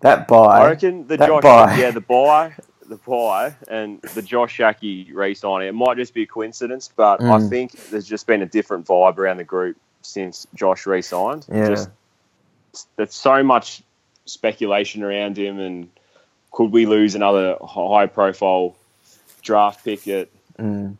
that 0.00 0.28
buy. 0.28 0.60
I 0.60 0.68
reckon 0.68 1.06
the 1.08 1.16
Josh, 1.16 1.42
buy. 1.42 1.76
yeah, 1.76 1.90
the 1.90 2.00
buy, 2.14 2.54
the 2.86 2.96
buy, 2.96 3.54
and 3.66 4.00
the 4.14 4.22
Josh 4.22 4.56
Schache 4.56 5.12
re-signing. 5.12 5.68
It 5.68 5.74
might 5.74 5.96
just 5.96 6.14
be 6.14 6.22
a 6.22 6.26
coincidence, 6.26 6.88
but 6.94 7.20
I 7.20 7.24
Mm. 7.38 7.50
think 7.50 7.72
there's 7.90 8.06
just 8.06 8.26
been 8.28 8.40
a 8.42 8.46
different 8.46 8.86
vibe 8.86 9.18
around 9.18 9.38
the 9.38 9.44
group 9.44 9.76
since 10.02 10.46
Josh 10.54 10.86
re-signed. 10.86 11.44
Yeah. 11.52 11.68
Just, 11.68 11.90
there's 12.96 13.14
so 13.14 13.42
much 13.42 13.82
speculation 14.26 15.02
around 15.02 15.36
him, 15.36 15.58
and 15.58 15.88
could 16.52 16.70
we 16.70 16.86
lose 16.86 17.14
another 17.16 17.56
high-profile 17.60 18.76
draft 19.42 19.84
pick 19.84 20.06
at 20.08 20.28
Mm. 20.58 20.96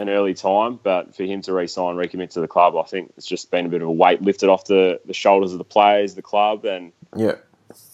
An 0.00 0.08
early 0.08 0.34
time, 0.34 0.80
but 0.82 1.14
for 1.14 1.24
him 1.24 1.42
to 1.42 1.52
re-sign, 1.52 1.94
recommit 1.94 2.30
to 2.30 2.40
the 2.40 2.48
club, 2.48 2.74
I 2.74 2.84
think 2.84 3.12
it's 3.16 3.26
just 3.26 3.50
been 3.50 3.66
a 3.66 3.68
bit 3.68 3.82
of 3.82 3.88
a 3.88 3.92
weight 3.92 4.22
lifted 4.22 4.48
off 4.48 4.64
the, 4.64 4.98
the 5.04 5.12
shoulders 5.12 5.52
of 5.52 5.58
the 5.58 5.64
players, 5.64 6.14
the 6.14 6.22
club, 6.22 6.64
and 6.64 6.92
Yeah, 7.14 7.34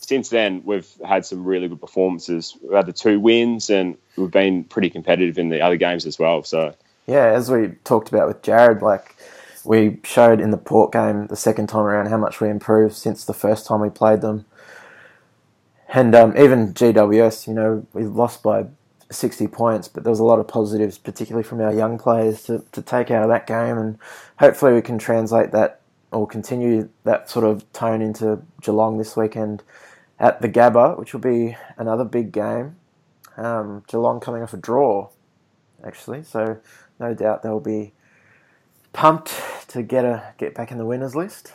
since 0.07 0.29
then 0.29 0.63
we've 0.65 0.89
had 1.05 1.27
some 1.27 1.45
really 1.45 1.69
good 1.69 1.81
performances. 1.81 2.57
We've 2.63 2.73
had 2.73 2.87
the 2.87 2.93
two 2.93 3.19
wins, 3.19 3.71
and 3.71 3.97
we've 4.17 4.31
been 4.31 4.65
pretty 4.65 4.89
competitive 4.89 5.37
in 5.37 5.49
the 5.49 5.61
other 5.61 5.77
games 5.77 6.07
as 6.07 6.19
well. 6.19 6.43
So 6.45 6.75
yeah. 7.07 7.27
As 7.27 7.51
we 7.51 7.69
talked 7.85 8.09
about 8.09 8.29
with 8.29 8.43
Jarrod, 8.43 8.83
like 8.83 9.17
we 9.65 9.99
showed 10.05 10.41
in 10.41 10.51
the 10.51 10.57
Port 10.57 10.93
game 10.93 11.27
the 11.27 11.37
second 11.37 11.69
time 11.69 11.83
around 11.83 12.09
how 12.09 12.17
much 12.17 12.41
we 12.41 12.49
improved 12.49 12.95
since 12.95 13.25
the 13.25 13.35
first 13.35 13.67
time 13.67 13.81
we 13.81 13.91
played 13.91 14.21
them. 14.21 14.45
And 15.89 16.15
um, 16.15 16.37
even 16.37 16.75
GWS, 16.75 17.47
you 17.47 17.55
know, 17.55 17.87
we 17.93 18.05
lost 18.05 18.43
by 18.43 18.67
60 19.11 19.47
points, 19.49 19.89
but 19.89 20.05
there 20.05 20.11
was 20.11 20.21
a 20.21 20.25
lot 20.25 20.39
of 20.39 20.49
positives, 20.49 20.99
particularly 20.99 21.45
from 21.45 21.61
our 21.61 21.73
young 21.73 21.99
players, 21.99 22.43
to, 22.45 22.65
to 22.73 22.83
take 22.83 23.11
out 23.11 23.23
of 23.23 23.29
that 23.29 23.47
game. 23.47 23.79
And 23.79 23.99
hopefully 24.39 24.73
we 24.73 24.83
can 24.83 24.99
translate 24.99 25.53
that 25.53 25.81
or 26.13 26.27
continue 26.27 26.89
that 27.05 27.29
sort 27.31 27.45
of 27.45 27.71
tone 27.73 28.01
into 28.01 28.41
Geelong 28.63 28.99
this 28.99 29.17
weekend 29.17 29.63
at 30.19 30.41
the 30.41 30.49
Gabba, 30.49 30.99
which 30.99 31.13
will 31.13 31.21
be 31.21 31.57
another 31.77 32.05
big 32.05 32.33
game. 32.33 32.77
Um, 33.37 33.85
Geelong 33.87 34.21
coming 34.21 34.43
off 34.43 34.55
a 34.55 34.57
draw, 34.57 35.11
actually, 35.85 36.23
so 36.23 36.59
no 36.99 37.15
doubt 37.15 37.43
they'll 37.43 37.61
be 37.61 37.93
pumped 38.93 39.35
to 39.69 39.83
get 39.83 40.05
a 40.05 40.33
get 40.39 40.55
back 40.55 40.73
in 40.73 40.79
the 40.79 40.87
winners 40.87 41.15
list. 41.15 41.53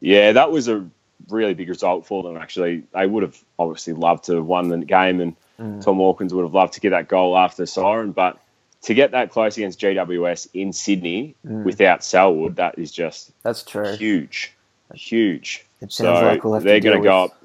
yeah, 0.00 0.32
that 0.32 0.50
was 0.50 0.68
a 0.68 0.86
really 1.28 1.54
big 1.54 1.68
result 1.68 2.06
for 2.06 2.22
them. 2.22 2.36
Actually, 2.36 2.82
they 2.92 3.06
would 3.06 3.22
have 3.22 3.42
obviously 3.58 3.94
loved 3.94 4.24
to 4.24 4.34
have 4.34 4.44
won 4.44 4.68
the 4.68 4.78
game, 4.78 5.20
and 5.20 5.34
Tom 5.80 5.96
Hawkins 5.96 6.32
would 6.34 6.42
have 6.42 6.54
loved 6.54 6.74
to 6.74 6.80
get 6.80 6.90
that 6.90 7.08
goal 7.08 7.36
after 7.36 7.62
the 7.62 7.66
siren, 7.66 8.12
but. 8.12 8.38
To 8.86 8.94
get 8.94 9.12
that 9.12 9.30
close 9.30 9.56
against 9.56 9.78
GWS 9.78 10.48
in 10.54 10.72
Sydney 10.72 11.36
without 11.44 12.02
Selwood, 12.02 12.56
that 12.56 12.80
is 12.80 12.90
just 12.90 13.30
That's 13.44 13.62
true. 13.62 13.94
huge, 13.94 14.52
huge. 14.92 15.64
It 15.80 15.92
So 15.92 16.02
sounds 16.02 16.20
like 16.24 16.42
we'll 16.42 16.54
have 16.54 16.64
to 16.64 16.68
they're 16.68 16.80
deal 16.80 16.90
going 16.94 17.02
to 17.04 17.08
go 17.08 17.22
up. 17.26 17.42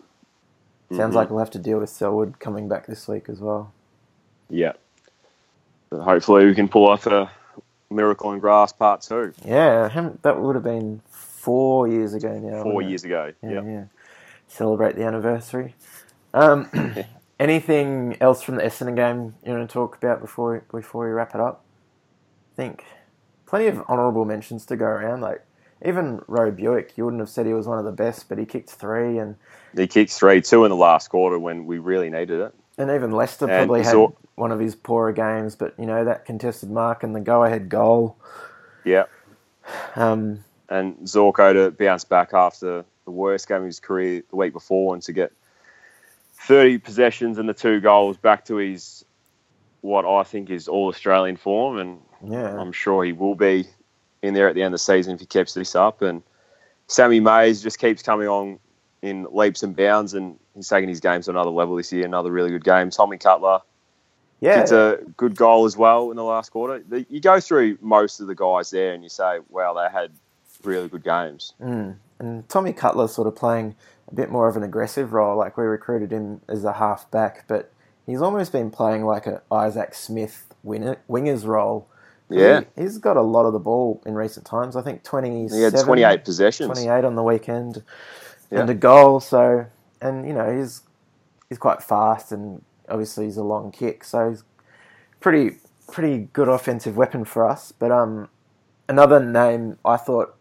Sounds 0.92 1.14
Mhm. 1.14 1.16
like 1.16 1.30
we'll 1.30 1.38
have 1.38 1.52
to 1.52 1.60
deal 1.60 1.78
with 1.80 1.92
Selwood 1.92 2.40
coming 2.40 2.68
back 2.68 2.88
this 2.88 3.08
week 3.08 3.30
as 3.30 3.40
well. 3.40 3.72
Yeah. 4.50 4.74
But 5.92 6.02
hopefully 6.02 6.48
we 6.48 6.56
can 6.56 6.68
pull 6.70 6.88
off 6.88 7.06
a 7.06 7.30
miracle 7.92 8.32
in 8.34 8.40
grass 8.40 8.74
part 8.74 9.02
two. 9.02 9.32
Yeah, 9.46 9.90
that 10.24 10.40
would 10.42 10.56
have 10.56 10.64
been 10.64 11.02
four 11.12 11.88
years 11.88 12.16
ago 12.16 12.40
now. 12.40 12.64
Four 12.64 12.82
years 12.82 13.04
ago. 13.04 13.32
Yeah, 13.44 13.50
Yeah. 13.52 13.62
yeah. 13.64 13.84
Celebrate 14.48 14.96
the 14.96 15.04
anniversary. 15.04 15.76
Um, 16.34 16.68
anything 17.40 18.18
else 18.22 18.42
from 18.42 18.56
the 18.56 18.64
Essendon 18.64 18.96
game 18.96 19.36
you 19.46 19.54
want 19.54 19.70
to 19.70 19.74
talk 19.74 19.96
about 19.98 20.22
before 20.22 20.64
before 20.72 21.06
we 21.06 21.12
wrap 21.12 21.34
it 21.36 21.42
up? 21.42 21.64
I 22.54 22.56
think 22.56 22.84
plenty 23.46 23.68
of 23.68 23.80
honourable 23.88 24.26
mentions 24.26 24.66
to 24.68 24.76
go 24.76 24.86
around. 24.86 25.22
Like 25.22 25.44
even 25.86 26.22
Roe 26.28 26.52
Bewick, 26.52 26.92
you 26.98 27.06
wouldn't 27.06 27.22
have 27.22 27.30
said 27.30 27.46
he 27.46 27.54
was 27.54 27.68
one 27.68 27.78
of 27.80 27.86
the 27.86 27.92
best, 27.92 28.28
but 28.30 28.38
he 28.38 28.46
kicked 28.46 28.70
three, 28.72 29.18
and 29.20 29.36
He 29.76 29.86
kicked 29.88 30.12
three, 30.12 30.42
two 30.42 30.66
in 30.66 30.70
the 30.70 30.76
last 30.76 31.10
quarter 31.10 31.38
when 31.38 31.66
we 31.66 31.78
really 31.78 32.10
needed 32.10 32.40
it. 32.42 32.54
and 32.80 32.90
even 32.92 33.12
Lester 33.12 33.48
probably 33.48 33.84
had 33.84 33.92
Zor- 33.92 34.14
one 34.36 34.52
of 34.52 34.60
his 34.60 34.76
poorer 34.76 35.12
games. 35.14 35.56
But 35.56 35.76
you 35.78 35.86
know 35.86 36.04
that 36.06 36.26
contested 36.26 36.72
mark 36.72 37.04
and 37.04 37.16
the 37.16 37.20
go-ahead 37.22 37.70
goal. 37.70 38.18
Yeah. 38.84 39.06
Um, 39.96 40.44
And 40.70 40.98
Zorko 41.00 41.54
to 41.54 41.72
bounce 41.72 42.04
back 42.06 42.34
after 42.34 42.84
the 43.06 43.12
worst 43.12 43.48
game 43.48 43.58
of 43.60 43.66
his 43.66 43.80
career 43.80 44.24
the 44.30 44.36
week 44.36 44.52
before 44.54 44.94
and 44.94 45.04
to 45.04 45.14
get 45.14 45.32
30 46.40 46.80
possessions 46.80 47.38
and 47.38 47.48
the 47.48 47.54
two 47.54 47.80
goals 47.80 48.18
back 48.18 48.46
to 48.46 48.58
his, 48.58 49.06
what 49.82 50.06
I 50.06 50.24
think 50.24 50.50
is 50.50 50.68
all 50.68 50.88
Australian 50.88 51.38
form. 51.38 51.78
And 51.78 52.00
yeah, 52.24 52.60
I'm 52.60 52.72
sure 52.72 53.04
he 53.04 53.14
will 53.14 53.36
be 53.36 53.66
in 54.22 54.34
there 54.34 54.48
at 54.48 54.56
the 54.56 54.62
end 54.62 54.74
of 54.74 54.80
the 54.80 54.84
season 54.84 55.14
if 55.14 55.20
he 55.20 55.26
keeps 55.26 55.54
this 55.54 55.76
up. 55.76 56.02
And 56.02 56.24
Sammy 56.88 57.20
Mayes 57.20 57.62
just 57.62 57.80
keeps 57.80 58.02
coming 58.02 58.28
on 58.28 58.60
in 59.02 59.28
leaps 59.32 59.64
and 59.64 59.76
bounds, 59.76 60.14
and 60.14 60.40
he's 60.56 60.68
taking 60.68 60.90
his 60.90 61.00
game 61.00 61.22
to 61.22 61.30
another 61.30 61.52
level 61.52 61.76
this 61.76 61.92
year. 61.92 62.06
Another 62.06 62.32
really 62.32 62.50
good 62.50 62.64
game. 62.64 62.90
Tommy 62.90 63.18
Cutler 63.18 63.62
yeah. 64.40 64.62
it's 64.62 64.72
a 64.72 65.00
good 65.16 65.36
goal 65.36 65.66
as 65.66 65.76
well 65.76 66.12
in 66.12 66.18
the 66.18 66.24
last 66.24 66.52
quarter. 66.52 66.84
You 67.10 67.20
go 67.20 67.40
through 67.40 67.78
most 67.82 68.20
of 68.20 68.28
the 68.28 68.36
guys 68.36 68.70
there, 68.70 68.94
and 68.94 69.04
you 69.04 69.10
say, 69.10 69.40
"Wow, 69.50 69.74
they 69.74 69.92
had 69.92 70.12
really 70.64 70.88
good 70.88 71.04
games." 71.04 71.54
Mm. 71.62 71.96
And 72.20 72.50
Tommy 72.50 72.74
Cutler 72.74 73.08
sort 73.08 73.28
of 73.28 73.36
playing 73.36 73.76
a 74.08 74.14
bit 74.14 74.30
more 74.30 74.48
of 74.48 74.56
an 74.56 74.64
aggressive 74.64 75.14
role. 75.14 75.38
Like 75.38 75.58
we 75.58 75.66
recruited 75.66 76.12
him 76.12 76.42
as 76.48 76.64
a 76.64 76.74
half 76.74 77.10
back, 77.12 77.46
but 77.48 77.72
he's 78.06 78.22
almost 78.22 78.52
been 78.52 78.72
playing 78.72 79.06
like 79.06 79.28
a 79.28 79.42
Isaac 79.52 79.94
Smith 79.94 80.46
winner, 80.64 80.98
winger's 81.08 81.46
role 81.46 81.88
Yeah. 82.30 82.62
He, 82.76 82.84
has 82.84 82.98
got 82.98 83.18
a 83.18 83.22
lot 83.22 83.46
of 83.46 83.54
the 83.54 83.60
ball 83.60 84.02
in 84.06 84.16
recent 84.16 84.46
times. 84.46 84.76
I 84.76 84.82
think 84.82 85.04
27, 85.04 85.58
He 85.58 85.64
had 85.64 85.76
28 85.78 86.26
possessions. 86.26 86.68
28 86.68 87.06
on 87.06 87.16
the 87.16 87.24
weekend 87.24 87.84
Yeah. 88.52 88.62
and 88.62 88.70
a 88.70 88.74
goal. 88.74 89.20
So, 89.20 89.66
and 90.02 90.28
you 90.28 90.34
know, 90.34 90.56
he's 90.58 90.82
he's 91.50 91.58
quite 91.58 91.82
fast 91.82 92.32
and 92.32 92.62
obviously 92.90 93.26
he's 93.26 93.38
a 93.38 93.44
long 93.44 93.72
kick. 93.72 94.04
So 94.04 94.30
he's 94.30 94.44
pretty 95.20 95.58
pretty 95.92 96.30
good 96.34 96.50
offensive 96.50 96.98
weapon 96.98 97.26
for 97.26 97.48
us. 97.50 97.72
But 97.72 97.92
um, 97.92 98.30
another 98.88 99.20
name 99.24 99.78
I 99.86 99.98
thought 99.98 100.36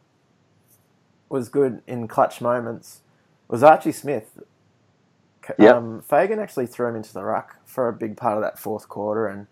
was 1.29 1.49
good 1.49 1.83
in 1.87 2.07
clutch 2.07 2.41
moments 2.41 3.01
was 3.49 3.63
Archie 3.63 3.93
Smith. 3.93 4.41
Yep. 5.59 5.75
Um, 5.75 6.03
Fagan 6.03 6.41
actually 6.41 6.67
threw 6.67 6.89
him 6.89 6.97
into 6.97 7.13
the 7.13 7.23
ruck 7.23 7.57
for 7.65 7.89
a 7.89 7.93
big 7.93 8.17
part 8.17 8.37
of 8.37 8.43
that 8.43 8.59
fourth 8.59 8.89
quarter, 8.89 9.29
and 9.29 9.47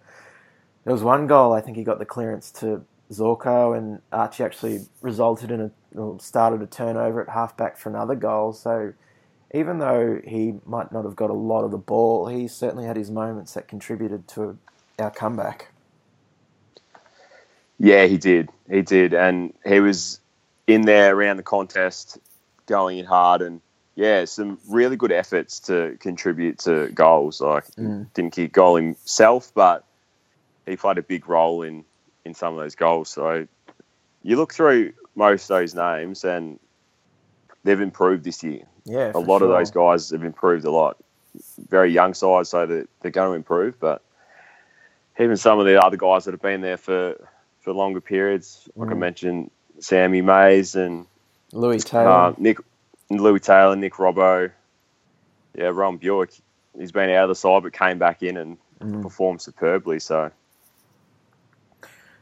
there 0.85 0.93
was 0.93 1.05
one 1.05 1.27
goal 1.27 1.53
I 1.53 1.61
think 1.61 1.77
he 1.77 1.85
got 1.85 2.01
the 2.01 2.05
clearance 2.05 2.51
to 2.53 2.85
Zorko, 3.13 3.77
and 3.79 4.01
Archie 4.13 4.43
actually 4.43 4.87
resulted 5.03 5.51
in 5.51 5.61
a 5.61 5.71
started 6.19 6.61
a 6.63 6.67
turnover 6.67 7.23
at 7.23 7.29
halfback 7.29 7.77
for 7.77 7.89
another 7.89 8.17
goal. 8.17 8.53
So 8.53 8.93
even 9.55 9.79
though 9.79 10.21
he 10.25 10.55
might 10.67 10.91
not 10.91 11.05
have 11.05 11.15
got 11.15 11.31
a 11.31 11.35
lot 11.35 11.65
of 11.65 11.71
the 11.71 11.79
ball, 11.79 12.27
he 12.27 12.49
certainly 12.49 12.85
had 12.85 12.97
his 12.97 13.11
moments 13.11 13.55
that 13.55 13.69
contributed 13.69 14.27
to 14.29 14.59
our 14.99 15.11
comeback. 15.13 15.71
Yeah, 17.79 18.07
he 18.07 18.19
did. 18.19 18.51
He 18.69 18.83
did, 18.83 19.15
and 19.15 19.53
he 19.65 19.81
was 19.81 20.21
in 20.67 20.83
there 20.83 21.15
around 21.15 21.37
the 21.37 21.43
contest, 21.43 22.19
going 22.67 22.99
in 22.99 23.05
hard, 23.05 23.43
and 23.43 23.61
yeah, 23.97 24.25
some 24.25 24.59
really 24.69 24.97
good 24.97 25.13
efforts 25.13 25.61
to 25.61 25.97
contribute 26.01 26.59
to 26.61 26.89
goals. 26.93 27.41
Like 27.41 27.65
Mm. 27.79 28.13
didn't 28.15 28.33
kick 28.33 28.53
goal 28.53 28.77
himself, 28.77 29.53
but 29.55 29.85
he 30.67 30.77
played 30.77 30.99
a 30.99 31.03
big 31.03 31.29
role 31.29 31.63
in 31.63 31.85
in 32.25 32.35
some 32.35 32.55
of 32.55 32.61
those 32.61 32.75
goals. 32.75 33.11
So 33.11 33.47
you 34.23 34.37
look 34.37 34.55
through 34.55 34.93
most 35.15 35.51
of 35.51 35.59
those 35.59 35.75
names, 35.75 36.25
and 36.25 36.59
they've 37.65 37.81
improved 37.81 38.25
this 38.25 38.43
year. 38.43 38.63
Yeah, 38.85 39.13
a 39.15 39.21
lot 39.21 39.43
of 39.43 39.49
those 39.49 39.71
guys 39.71 40.11
have 40.11 40.25
improved 40.25 40.65
a 40.65 40.71
lot. 40.71 40.97
Very 41.69 41.91
young 41.93 42.15
side, 42.15 42.47
so 42.47 42.67
that 42.67 42.89
they're 43.03 43.11
going 43.11 43.31
to 43.31 43.35
improve. 43.37 43.79
But 43.81 44.03
even 45.19 45.37
some 45.37 45.59
of 45.61 45.67
the 45.67 45.83
other 45.85 45.97
guys 45.97 46.25
that 46.25 46.33
have 46.33 46.43
been 46.43 46.61
there 46.63 46.77
for 46.77 47.17
for 47.61 47.73
longer 47.73 48.01
periods, 48.01 48.69
like 48.77 48.91
I 48.91 48.95
Mm. 48.95 48.99
mentioned, 48.99 49.51
Sammy 49.81 50.23
Mayes 50.23 50.75
and 50.75 51.07
Lewis 51.53 51.85
Taylor. 51.85 52.09
uh, 52.09 52.33
Nick 52.39 52.59
Lewis 53.11 53.43
Taylor, 53.43 53.77
Nick 53.77 53.95
Robbo, 53.95 54.51
yeah, 55.55 55.71
Ron 55.73 55.99
Bewick. 55.99 56.41
He's 56.79 56.93
been 56.93 57.11
out 57.11 57.25
of 57.25 57.29
the 57.29 57.35
side 57.35 57.63
but 57.63 57.73
came 57.73 57.99
back 57.99 58.23
in 58.23 58.37
and 58.37 58.57
Mm. 58.81 59.03
performed 59.03 59.41
superbly. 59.41 60.01
So 60.01 60.31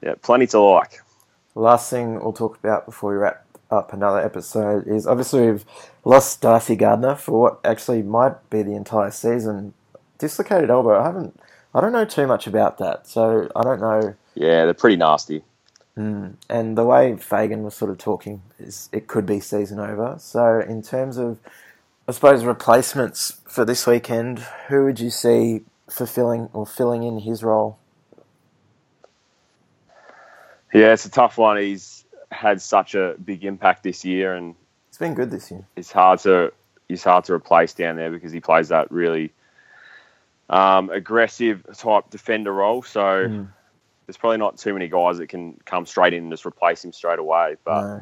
yeah, 0.03 0.15
plenty 0.23 0.47
to 0.49 0.61
like. 0.61 1.01
Last 1.55 1.91
thing 1.91 2.15
we'll 2.21 2.33
talk 2.33 2.59
about 2.59 2.87
before 2.87 3.11
we 3.13 3.17
wrap 3.17 3.45
up 3.71 3.93
another 3.93 4.19
episode 4.19 4.87
is 4.87 5.07
obviously 5.07 5.51
we've 5.51 5.65
lost 6.05 6.41
Darcy 6.43 6.77
Gardiner 6.77 7.15
for 7.15 7.41
what 7.41 7.61
actually 7.65 8.03
might 8.03 8.49
be 8.51 8.63
the 8.63 8.75
entire 8.75 9.11
season. 9.11 9.73
Dislocated 10.19 10.71
elbow. 10.71 10.99
I 11.01 11.05
haven't. 11.05 11.39
I 11.75 11.81
don't 11.81 11.93
know 11.93 12.05
too 12.05 12.27
much 12.27 12.47
about 12.47 12.79
that, 12.79 13.07
so 13.07 13.49
I 13.57 13.63
don't 13.63 13.81
know. 13.81 14.15
Yeah, 14.35 14.65
they're 14.67 14.75
pretty 14.75 14.97
nasty. 14.97 15.43
Mm. 15.97 16.35
And 16.49 16.77
the 16.79 16.85
way 16.85 17.17
Fagan 17.17 17.63
was 17.63 17.75
sort 17.75 17.91
of 17.91 17.99
talking 17.99 18.43
is 18.59 18.89
it 18.93 19.07
could 19.09 19.27
be 19.27 19.41
season 19.41 19.79
over. 19.79 20.17
So 20.19 20.61
in 20.61 20.83
terms 20.83 21.19
of, 21.19 21.39
I 22.09 22.13
suppose 22.13 22.45
replacements 22.45 23.41
for 23.47 23.65
this 23.65 23.87
weekend, 23.87 24.41
who 24.69 24.85
would 24.85 25.01
you 25.01 25.11
see 25.11 25.63
fulfilling 25.91 26.49
or 26.55 26.67
filling 26.67 27.03
in 27.03 27.19
his 27.21 27.43
role? 27.43 27.79
Yeah, 30.73 30.93
it's 30.93 31.05
a 31.05 31.11
tough 31.11 31.37
one. 31.37 31.59
He's 31.59 32.05
had 32.31 32.63
such 32.63 32.95
a 32.95 33.15
big 33.23 33.45
impact 33.45 33.83
this 33.83 34.05
year, 34.05 34.35
and 34.35 34.55
It's 34.89 34.99
been 34.99 35.15
good 35.15 35.31
this 35.31 35.51
year. 35.51 35.67
it's 35.77 35.93
hard 35.93 36.21
to 36.21 36.53
he's 36.89 37.05
hard 37.05 37.25
to 37.25 37.35
replace 37.35 37.75
down 37.75 37.97
there 37.97 38.11
because 38.11 38.33
he 38.33 38.41
plays 38.41 38.69
that 38.69 38.91
really 38.91 39.33
um, 40.49 40.91
aggressive 40.91 41.65
type 41.77 42.09
defender 42.11 42.53
role. 42.53 42.83
So 42.83 43.01
Mm. 43.29 43.49
There's 44.07 44.17
probably 44.17 44.39
not 44.39 44.59
too 44.59 44.73
many 44.73 44.89
guys 44.89 45.19
that 45.19 45.29
can 45.29 45.59
come 45.65 45.87
straight 45.87 46.13
in 46.13 46.25
and 46.25 46.33
just 46.33 46.45
replace 46.47 46.85
him 46.85 46.93
straight 46.93 47.19
away. 47.19 47.57
But 47.65 47.81
No. 47.83 47.95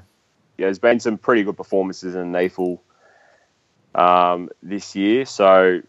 yeah, 0.58 0.66
there's 0.66 0.78
been 0.78 1.00
some 1.00 1.18
pretty 1.18 1.42
good 1.42 1.56
performances 1.56 2.14
in 2.14 2.32
NEAFL 2.32 2.78
um, 3.94 4.48
this 4.62 4.96
year. 4.96 5.24
So 5.26 5.80